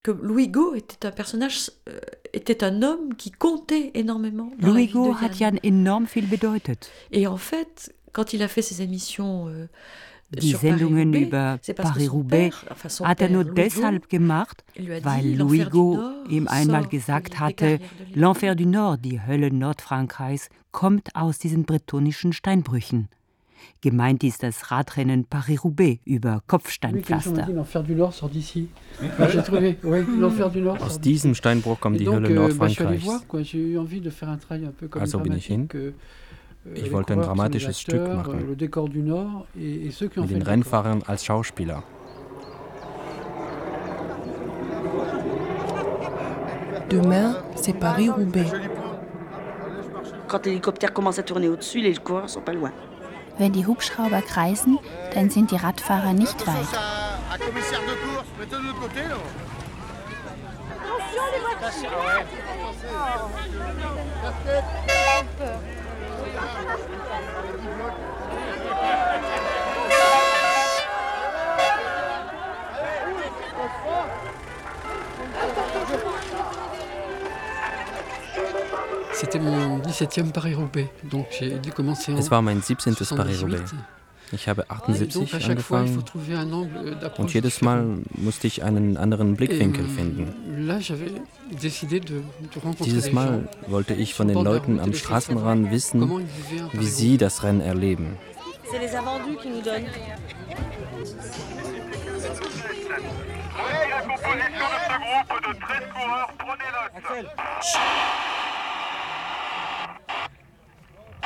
[0.08, 1.98] Que Louis Go était un personnage, euh,
[2.32, 4.50] était un homme qui comptait énormément.
[4.58, 6.78] Dans Louis Go hat Jan enorm viel bedeutet.
[7.12, 9.68] Et en fait, quand il a fait ses émissions euh,
[10.30, 12.52] Die Sendungen über Paris-Roubaix
[13.02, 15.98] hat er nur deshalb gemacht, weil Louigo
[16.28, 17.78] ihm einmal gesagt hatte,
[18.14, 23.08] L'Enfer du Nord, die Hölle Nordfrankreichs, kommt aus diesen bretonischen Steinbrüchen.
[23.80, 27.48] Gemeint ist das Radrennen Paris-Roubaix über Kopfsteinpflaster.
[30.80, 33.06] Aus diesem Steinbruch kommt die Hölle euh, Nordfrankreichs.
[34.92, 35.68] Also bin ich hin.
[35.74, 35.92] Euh,
[36.74, 38.48] Ich wollte ein dramatisches Stück machen.
[38.48, 41.82] Mit den Rennfahrern als Schauspieler.
[46.90, 48.50] Demain, c'est Paris-Roubaix.
[50.26, 52.72] Quand l'hélicoptère commence à tourner au-dessus, les coureurs sont pas loin.
[53.38, 54.78] Wenn die Hubschrauber kreisen,
[55.14, 56.66] dann sind die Radfahrer nicht weit.
[82.18, 82.94] Es war mein 17.
[82.94, 83.74] Paris-Roubaix.
[84.30, 86.04] Ich habe 78 angefangen.
[87.16, 90.68] und jedes Mal musste ich einen anderen Blickwinkel finden.
[92.84, 96.28] Dieses Mal wollte ich von den Leuten am Straßenrand wissen,
[96.72, 98.18] wie sie das Rennen erleben.
[98.70, 98.78] C'est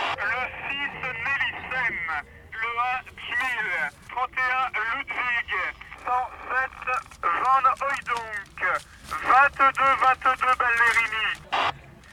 [0.03, 0.93] Le 6
[1.25, 1.99] Nélissem,
[2.53, 3.69] le 1 Tmil,
[4.11, 5.51] 31 Ludwig,
[6.05, 6.71] 107
[7.23, 8.61] Van Hooydonk,
[9.09, 11.29] 22 22 Ballerini,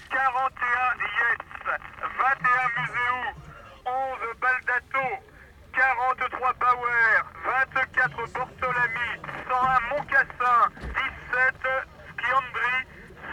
[0.10, 1.42] 41 Yes,
[2.20, 3.24] 21 Muséou,
[3.86, 5.06] 11 Baldato,
[5.74, 9.10] 43 Bauer, 24 Bortolami,
[9.48, 11.68] 101 Moncassin, 17
[12.14, 12.78] Skiandri,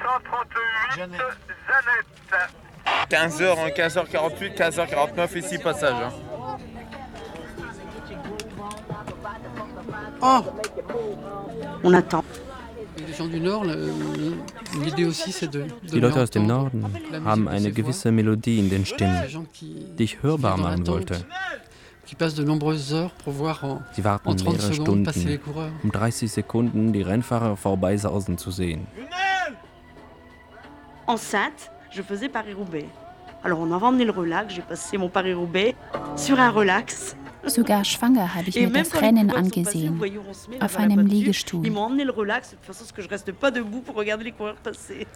[0.02, 1.36] 138
[1.68, 2.05] Zanette.
[3.10, 5.94] 15h, 15h48, 15h49, ici passage.
[6.02, 6.12] hein.
[10.20, 10.42] Oh
[11.84, 12.24] On attend.
[13.06, 13.92] Les gens du Nord, le-
[14.82, 15.66] l'idée aussi c'est de.
[15.84, 16.84] Die Leute aus dem Norden
[17.24, 19.46] haben eine gewisse Melodie in den Stimmen,
[19.98, 21.24] die ich hörbar machen wollte.
[22.06, 25.40] Sie warten en 30 mehrere Stunden,
[25.82, 28.86] um 30 Sekunden die Rennfahrer vorbeisausen zu sehen.
[31.06, 31.64] Enceinte,
[31.96, 32.86] je faisais Paris-Roubaix.
[33.42, 35.74] Alors on avait emmené le relax, j'ai passé mon Paris-Roubaix
[36.16, 37.16] sur un relax.
[37.46, 40.00] Sogar schwanger habe ich mir das Rennen angesehen,
[40.60, 41.62] auf einem Liegestuhl,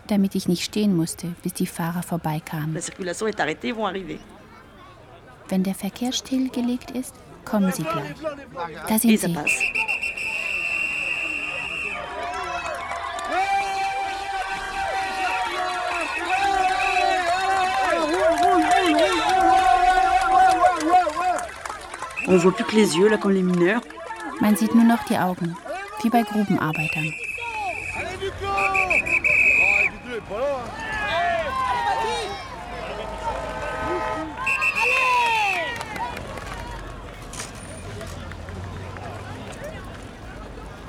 [0.06, 2.78] damit ich nicht stehen musste, bis die Fahrer vorbeikamen.
[5.48, 7.14] Wenn der Verkehr stillgelegt ist,
[7.44, 8.14] kommen sie gleich.
[8.88, 9.36] Da sind sie.
[22.32, 23.80] On voit plus que les yeux là quand les mineurs.
[24.40, 25.56] Man sieht nur noch die Augen,
[26.00, 27.12] wie bei Grubenarbeitern.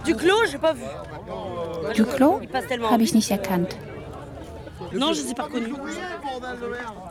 [0.05, 0.85] Du clos, j'ai pas vu.
[1.95, 2.41] Duclos
[2.91, 3.75] habe ich nicht erkannt.
[4.93, 5.73] Non, je les ai pas reconnus.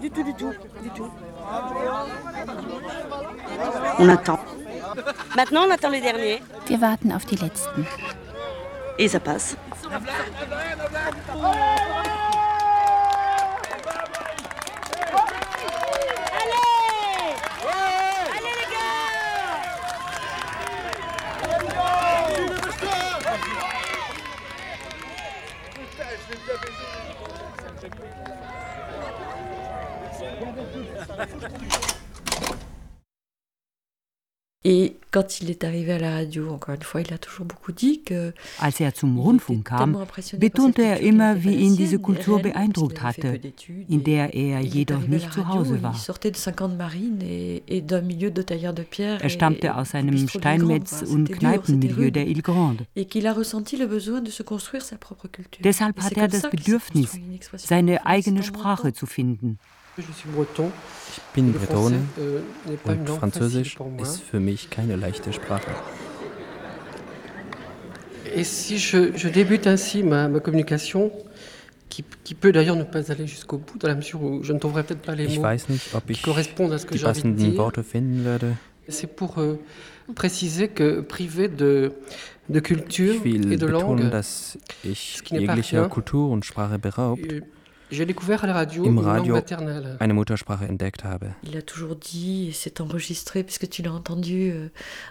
[0.00, 1.10] Du tout, du tout, du tout.
[3.98, 4.38] On attend.
[5.36, 6.42] Maintenant, on attend les derniers.
[6.66, 7.86] Wir warten auf die letzten.
[8.98, 9.56] Et ça passe.
[31.20, 31.89] Thank you.
[35.10, 38.02] Quand il est arrivé à la radio, encore une fois, il a toujours beaucoup dit
[38.02, 39.96] que Als er zum Rundfunk kam,
[40.38, 43.40] betonte er immer, wie ihn diese Kultur beeindruckt hatte,
[43.88, 45.96] in der er jedoch nicht zu Hause war.
[49.20, 52.86] Er stammte aus einem Steinmetz- und Kneipenmilieu der Ile Grande.
[55.64, 57.18] Deshalb hatte er das Bedürfnis,
[57.56, 59.58] seine eigene Sprache zu finden.
[60.08, 62.40] Ich bin Bretone euh,
[62.84, 65.70] und Französisch ist für mich keine leichte Sprache.
[68.32, 71.10] Et si je, je débute ainsi ma, ma communication,
[71.88, 74.58] qui, qui peut d'ailleurs ne pas aller jusqu'au bout, dans la mesure où je ne
[74.58, 76.92] trouverai peut-être pas les ich mots weiß nicht, ob ich qui correspondent à ce que
[76.92, 77.58] die j'ai envie de passenden dire.
[77.58, 78.54] Worte finden werde.
[78.88, 79.58] C'est pour euh,
[80.14, 81.92] préciser que privé de,
[82.48, 86.44] de culture Ich will et de betonen, langue, dass ich ce qui jeglicher Kultur und
[86.44, 87.42] Sprache beraubt,
[87.90, 89.40] im Radio
[89.98, 91.34] eine Muttersprache entdeckt habe.
[91.42, 94.68] Il a toujours dit, et c'est enregistré, puisque tu l'as entendu euh,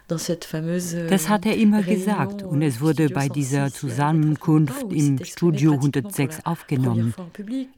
[0.08, 0.96] dans cette fameuse.
[0.96, 4.84] euh, Das hat er immer gesagt und euh, es wurde Studio bei dieser 106, Zusammenkunft
[4.92, 7.14] im Studio pratiquement pour 106 la aufgenommen.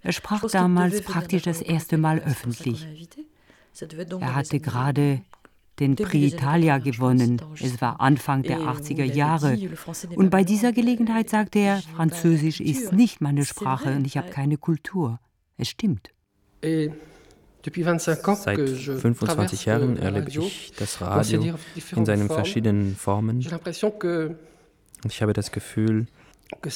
[0.03, 2.85] Er sprach damals praktisch das erste Mal öffentlich.
[4.19, 5.21] Er hatte gerade
[5.81, 7.41] den Prix Italia 80, je gewonnen.
[7.59, 9.57] Es war Anfang der Et où 80er il avait Jahre.
[10.15, 14.57] Und bei dieser Gelegenheit sagte er, Französisch ist nicht meine Sprache und ich habe keine
[14.57, 15.19] Kultur.
[15.57, 16.11] Es stimmt.
[16.61, 16.91] Et
[17.65, 21.55] depuis 25 ans Seit que je 25 traverse Jahren erlebe radio, ich das Radio
[21.95, 23.39] in seinen verschiedenen Formen.
[23.39, 23.51] ich
[25.21, 26.07] habe das Gefühl,
[26.61, 26.75] dass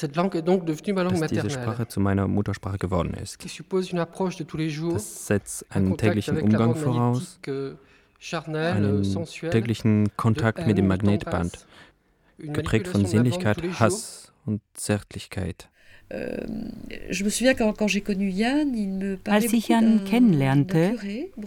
[1.30, 3.44] diese Sprache zu meiner Muttersprache geworden ist.
[3.44, 7.40] Das setzt einen täglichen Umgang voraus,
[8.22, 11.66] euh, euh, einen sensuelle, täglichen Kontakt mit dem Magnetband,
[12.38, 13.58] geprägt von Sinnlichkeit.
[13.80, 15.70] Hass und Zärtlichkeit.
[16.12, 16.46] Euh,
[19.28, 21.00] Als ich Jan kennenlernte,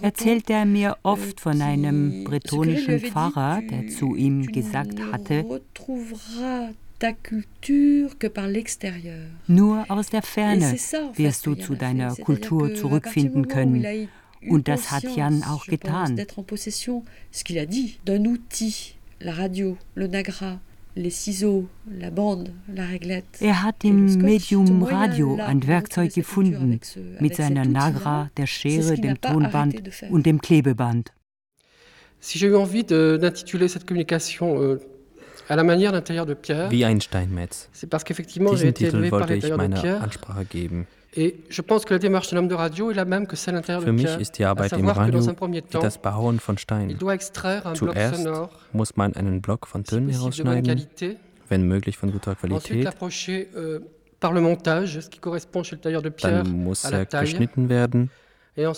[0.02, 5.44] erzählte er mir oft von einem bretonischen Pfarrer, der zu ihm tu gesagt ne hatte,
[9.46, 10.76] nur aus der Ferne
[11.14, 14.08] wirst du zu deiner Kultur zurückfinden können.
[14.46, 16.16] Und das hat Jan auch getan.
[23.40, 26.80] Er hat im Medium Radio ein Werkzeug gefunden,
[27.20, 31.12] mit seiner Nagra, der Schere, dem Tonband und dem Klebeband.
[35.50, 37.68] Euh, Wie ein Steinmetz.
[37.80, 40.02] Diesen Titel wollte ich meiner.
[40.02, 40.86] Ansprache geben.
[41.12, 41.30] Für
[43.92, 46.98] mich ist die Arbeit im Radio wie das Behauen von il Stein.
[46.98, 48.28] doit extraire un bloc Zuerst
[48.72, 50.86] muss man einen Block von Tönen herausschneiden,
[51.48, 52.86] wenn möglich von guter Qualität.
[53.54, 53.80] euh,
[56.20, 58.10] Dann muss er geschnitten werden
[58.56, 58.68] euh,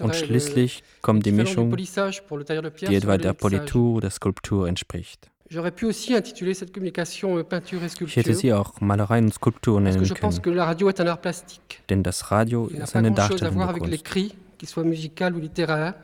[0.00, 3.32] und schließlich kommt die Mischung, die etwa der.
[3.32, 5.31] Politur der Skulptur entspricht.
[5.52, 9.80] J'aurais pu aussi intituler cette communication peinture et Ich hätte sie auch Malerei und Skulptur
[9.80, 11.82] nennen je pense können, que la radio est un art plastique.
[11.90, 13.92] denn das Radio ist eine darstellende avec Kunst.
[13.92, 15.94] l'écrit, qu'il soit musical ou littéraire,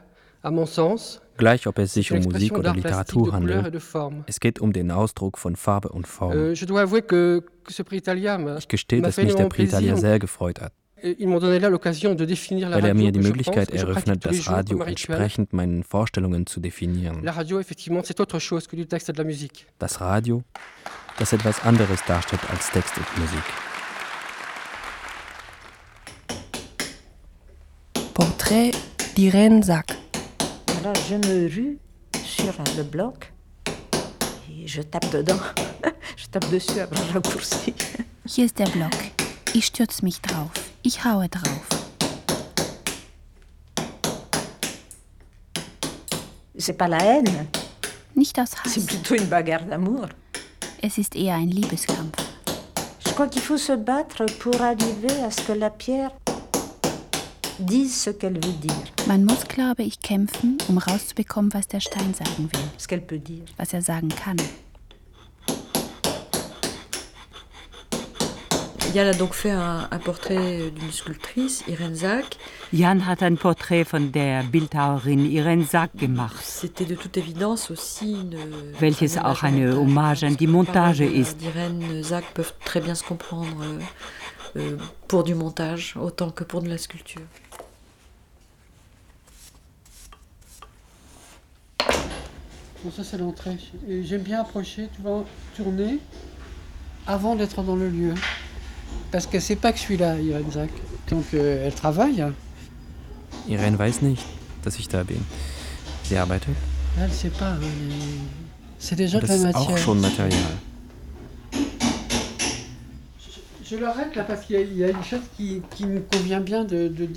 [0.42, 1.22] à mon sens.
[1.38, 3.74] Gleich ob es sich um Musik oder Literatur handelt,
[4.26, 6.32] es geht um den Ausdruck von Farbe und Form.
[6.36, 6.60] Euh, Ich
[8.68, 9.96] gestehe, dass mich der Prix plaisir.
[9.96, 10.72] sehr gefreut hat,
[11.02, 17.24] Weil er mir die Möglichkeit eröffnet, das Radio entsprechend meinen Vorstellungen zu definieren.
[19.78, 20.42] Das Radio,
[21.18, 23.44] das etwas anderes darstellt als Text und Musik.
[28.14, 28.72] Portrait
[29.16, 29.96] d'Irène Sack.
[30.80, 31.78] Alors je me rue
[32.24, 33.32] sur le bloc
[34.50, 35.40] et je tape dedans.
[36.16, 37.74] je tape dessus, après je raccourcis.
[38.26, 38.92] Hier ist der Block.
[39.54, 40.50] Ich stürze mich drauf.
[40.90, 41.68] Ich haue drauf.
[46.56, 47.46] C'est pas la haine,
[48.16, 48.86] Nicht aus c'est Hass.
[48.86, 50.08] plutôt une bagarre d'amour.
[50.82, 52.16] Es ist eher ein Liebeskampf.
[53.06, 56.12] Je crois qu'il faut se battre pour arriver à ce que la pierre
[57.58, 58.84] dise ce qu'elle veut dire.
[59.06, 62.64] Man muss, glaube ich, kämpfen, um rauszubekommen, was der Stein sagen will.
[62.78, 63.44] Ce qu'elle peut dire.
[63.58, 64.38] Was er sagen kann.
[68.98, 72.36] Yann a donc fait un, un portrait d'une sculptrice, Irène Zack.
[72.72, 78.10] Jan hat ein Porträt von der Bildhauerin Irene Sack gemacht, C'était de toute évidence aussi
[78.14, 78.36] une.
[78.80, 79.76] welches un auch hommage eine.
[79.76, 81.38] Hommage an die Les Montage ist.
[81.38, 83.78] d'Irène Zack peuvent très bien se comprendre euh,
[84.56, 84.76] euh,
[85.06, 87.22] pour du montage autant que pour de la sculpture.
[92.82, 93.56] Bon, ça, c'est l'entrée.
[94.02, 95.22] J'aime bien approcher, tu vas
[95.56, 96.00] tourner
[97.06, 98.14] avant d'être dans le lieu.
[99.10, 100.70] Parce que c'est pas que je suis là, Irène Zack.
[101.08, 102.24] Donc, euh, elle travaille.
[103.48, 104.24] Irene weiß nicht,
[104.62, 105.24] dass ich da bin.
[106.04, 106.54] Sie arbeitet.
[106.96, 107.24] Das
[109.30, 110.58] ist auch schon Material.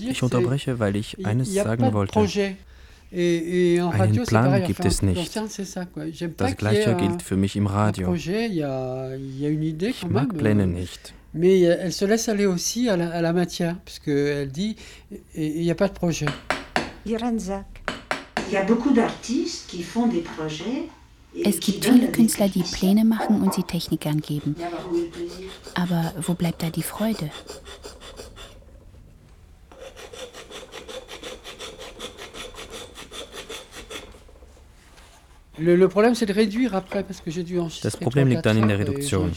[0.10, 2.20] Ich unterbreche, weil ich eines sagen wollte.
[3.14, 5.36] Einen Plan gibt es nicht.
[6.38, 8.14] Das gleiche gilt für mich im Radio.
[8.14, 8.30] Ich
[10.08, 11.14] mag Pläne nicht.
[11.34, 14.76] Mais elle se laisse aller aussi à la, à la matière, puisqu'elle dit
[15.36, 16.26] il n'y a pas de projet.
[17.06, 20.90] Il y a beaucoup d'artistes qui font des projets
[21.34, 24.56] Es gibt viele Künstler, die Pläne machen und sie Technikern geben.
[25.76, 27.30] Aber wo bleibt da die Freude?
[37.84, 39.32] Das Problem liegt dann in der Reduktion.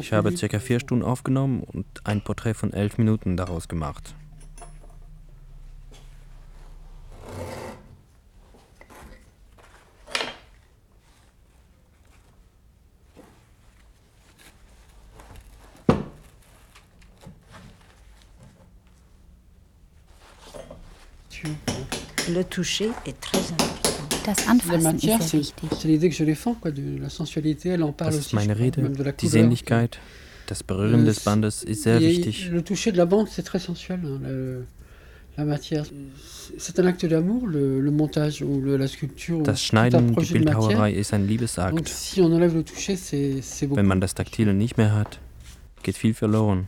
[0.00, 4.14] Ich habe circa vier Stunden aufgenommen und ein Porträt von elf Minuten daraus gemacht.
[22.26, 23.83] Le toucher est très important.
[24.24, 26.22] Das Anfassen ist sehr wichtig.
[27.96, 29.12] Das ist meine Rede.
[29.20, 29.98] Die Sinnlichkeit,
[30.46, 32.50] das Berühren des Bandes ist sehr wichtig.
[39.44, 41.92] Das Schneiden, die Bildhauerei ist ein Liebesakt.
[42.16, 45.18] Wenn man das Taktile nicht mehr hat,
[45.82, 46.66] geht viel verloren.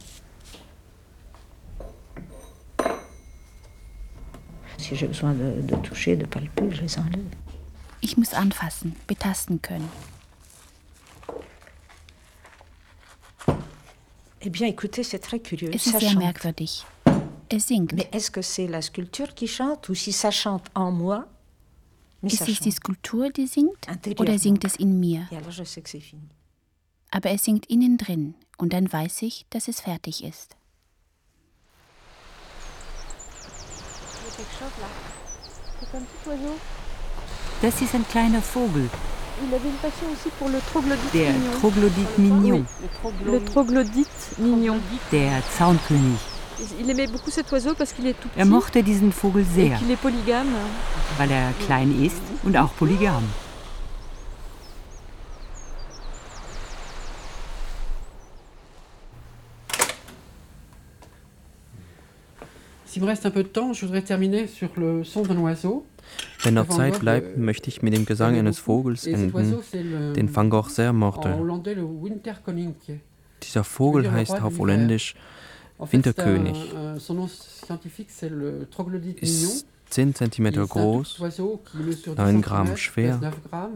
[4.79, 7.46] Si j'ai besoin de, de toucher, de palper, je les enlève.
[8.07, 9.91] Ich muss anfassen, betasten können.
[14.41, 15.71] Eh bien, écoutez, c'est très curieux.
[15.75, 16.23] Es ist ça sehr chante.
[16.23, 16.85] merkwürdig.
[17.49, 17.93] Es singt.
[17.95, 21.27] Mais est-ce que c'est la sculpture qui chante ou si ça chante en moi
[22.23, 23.89] Ist es die Skulptur, die singt
[24.21, 25.29] oder singt es in mir?
[25.65, 26.15] C'est.
[27.11, 30.55] Aber es singt innen drin und dann weiß ich, dass es fertig ist.
[37.63, 38.91] Das ist ein kleiner Vogel.
[41.13, 42.67] Der Troglodyte mignon.
[43.25, 44.81] Le troglodyte mignon.
[45.11, 46.21] Der Zaunkönig.
[48.37, 49.79] Er mochte diesen Vogel sehr,
[51.19, 53.25] weil er klein ist und auch polygam.
[62.87, 65.85] S'il me reste un peu de temps, je voudrais terminer sur le son d'un oiseau.
[66.43, 70.69] Wenn noch Zeit bleibt, möchte ich mit dem Gesang eines Vogels enden, den Van Gogh
[70.69, 71.35] sehr mochte.
[73.43, 75.15] Dieser Vogel heißt auf Holländisch
[75.79, 76.73] Winterkönig,
[79.21, 81.21] ist 10 cm groß,
[82.17, 83.33] 9 Gramm schwer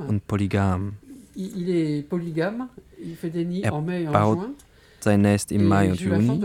[0.09, 0.97] und polygam.
[3.63, 3.73] Er
[4.13, 4.39] baut
[5.01, 6.43] sein Nest im Mai und Juni.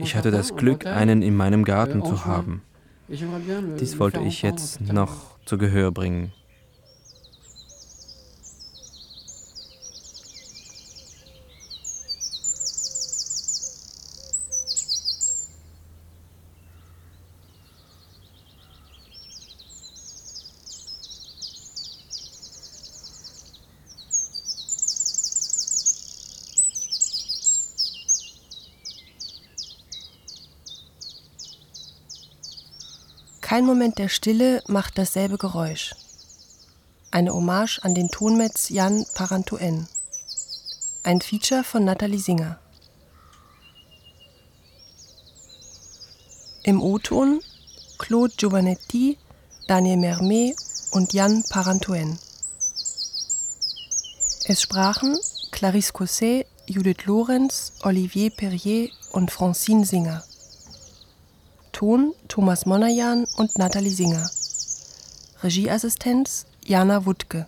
[0.00, 2.62] Ich hatte das Glück, einen in meinem Garten zu haben.
[3.10, 6.32] Dies wollte ich jetzt noch zu Gehör bringen.
[33.50, 35.96] Kein Moment der Stille macht dasselbe Geräusch.
[37.10, 39.88] Eine Hommage an den Tonmetz Jan Parantuen.
[41.02, 42.60] Ein Feature von Nathalie Singer.
[46.62, 47.40] Im O-Ton
[47.98, 49.18] Claude Giovanetti,
[49.66, 50.54] Daniel Mermet
[50.92, 52.20] und Jan Parantuen.
[54.44, 55.18] Es sprachen
[55.50, 60.22] Clarisse Cosset, Judith Lorenz, Olivier Perrier und Francine Singer.
[61.80, 64.28] Ton Thomas Monajan und Nathalie Singer.
[65.42, 67.46] Regieassistenz Jana Wuttke.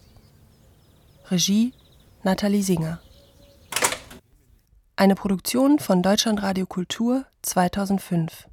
[1.30, 1.74] Regie
[2.22, 2.98] Nathalie Singer.
[4.96, 8.48] Eine Produktion von Deutschlandradio Kultur 2005.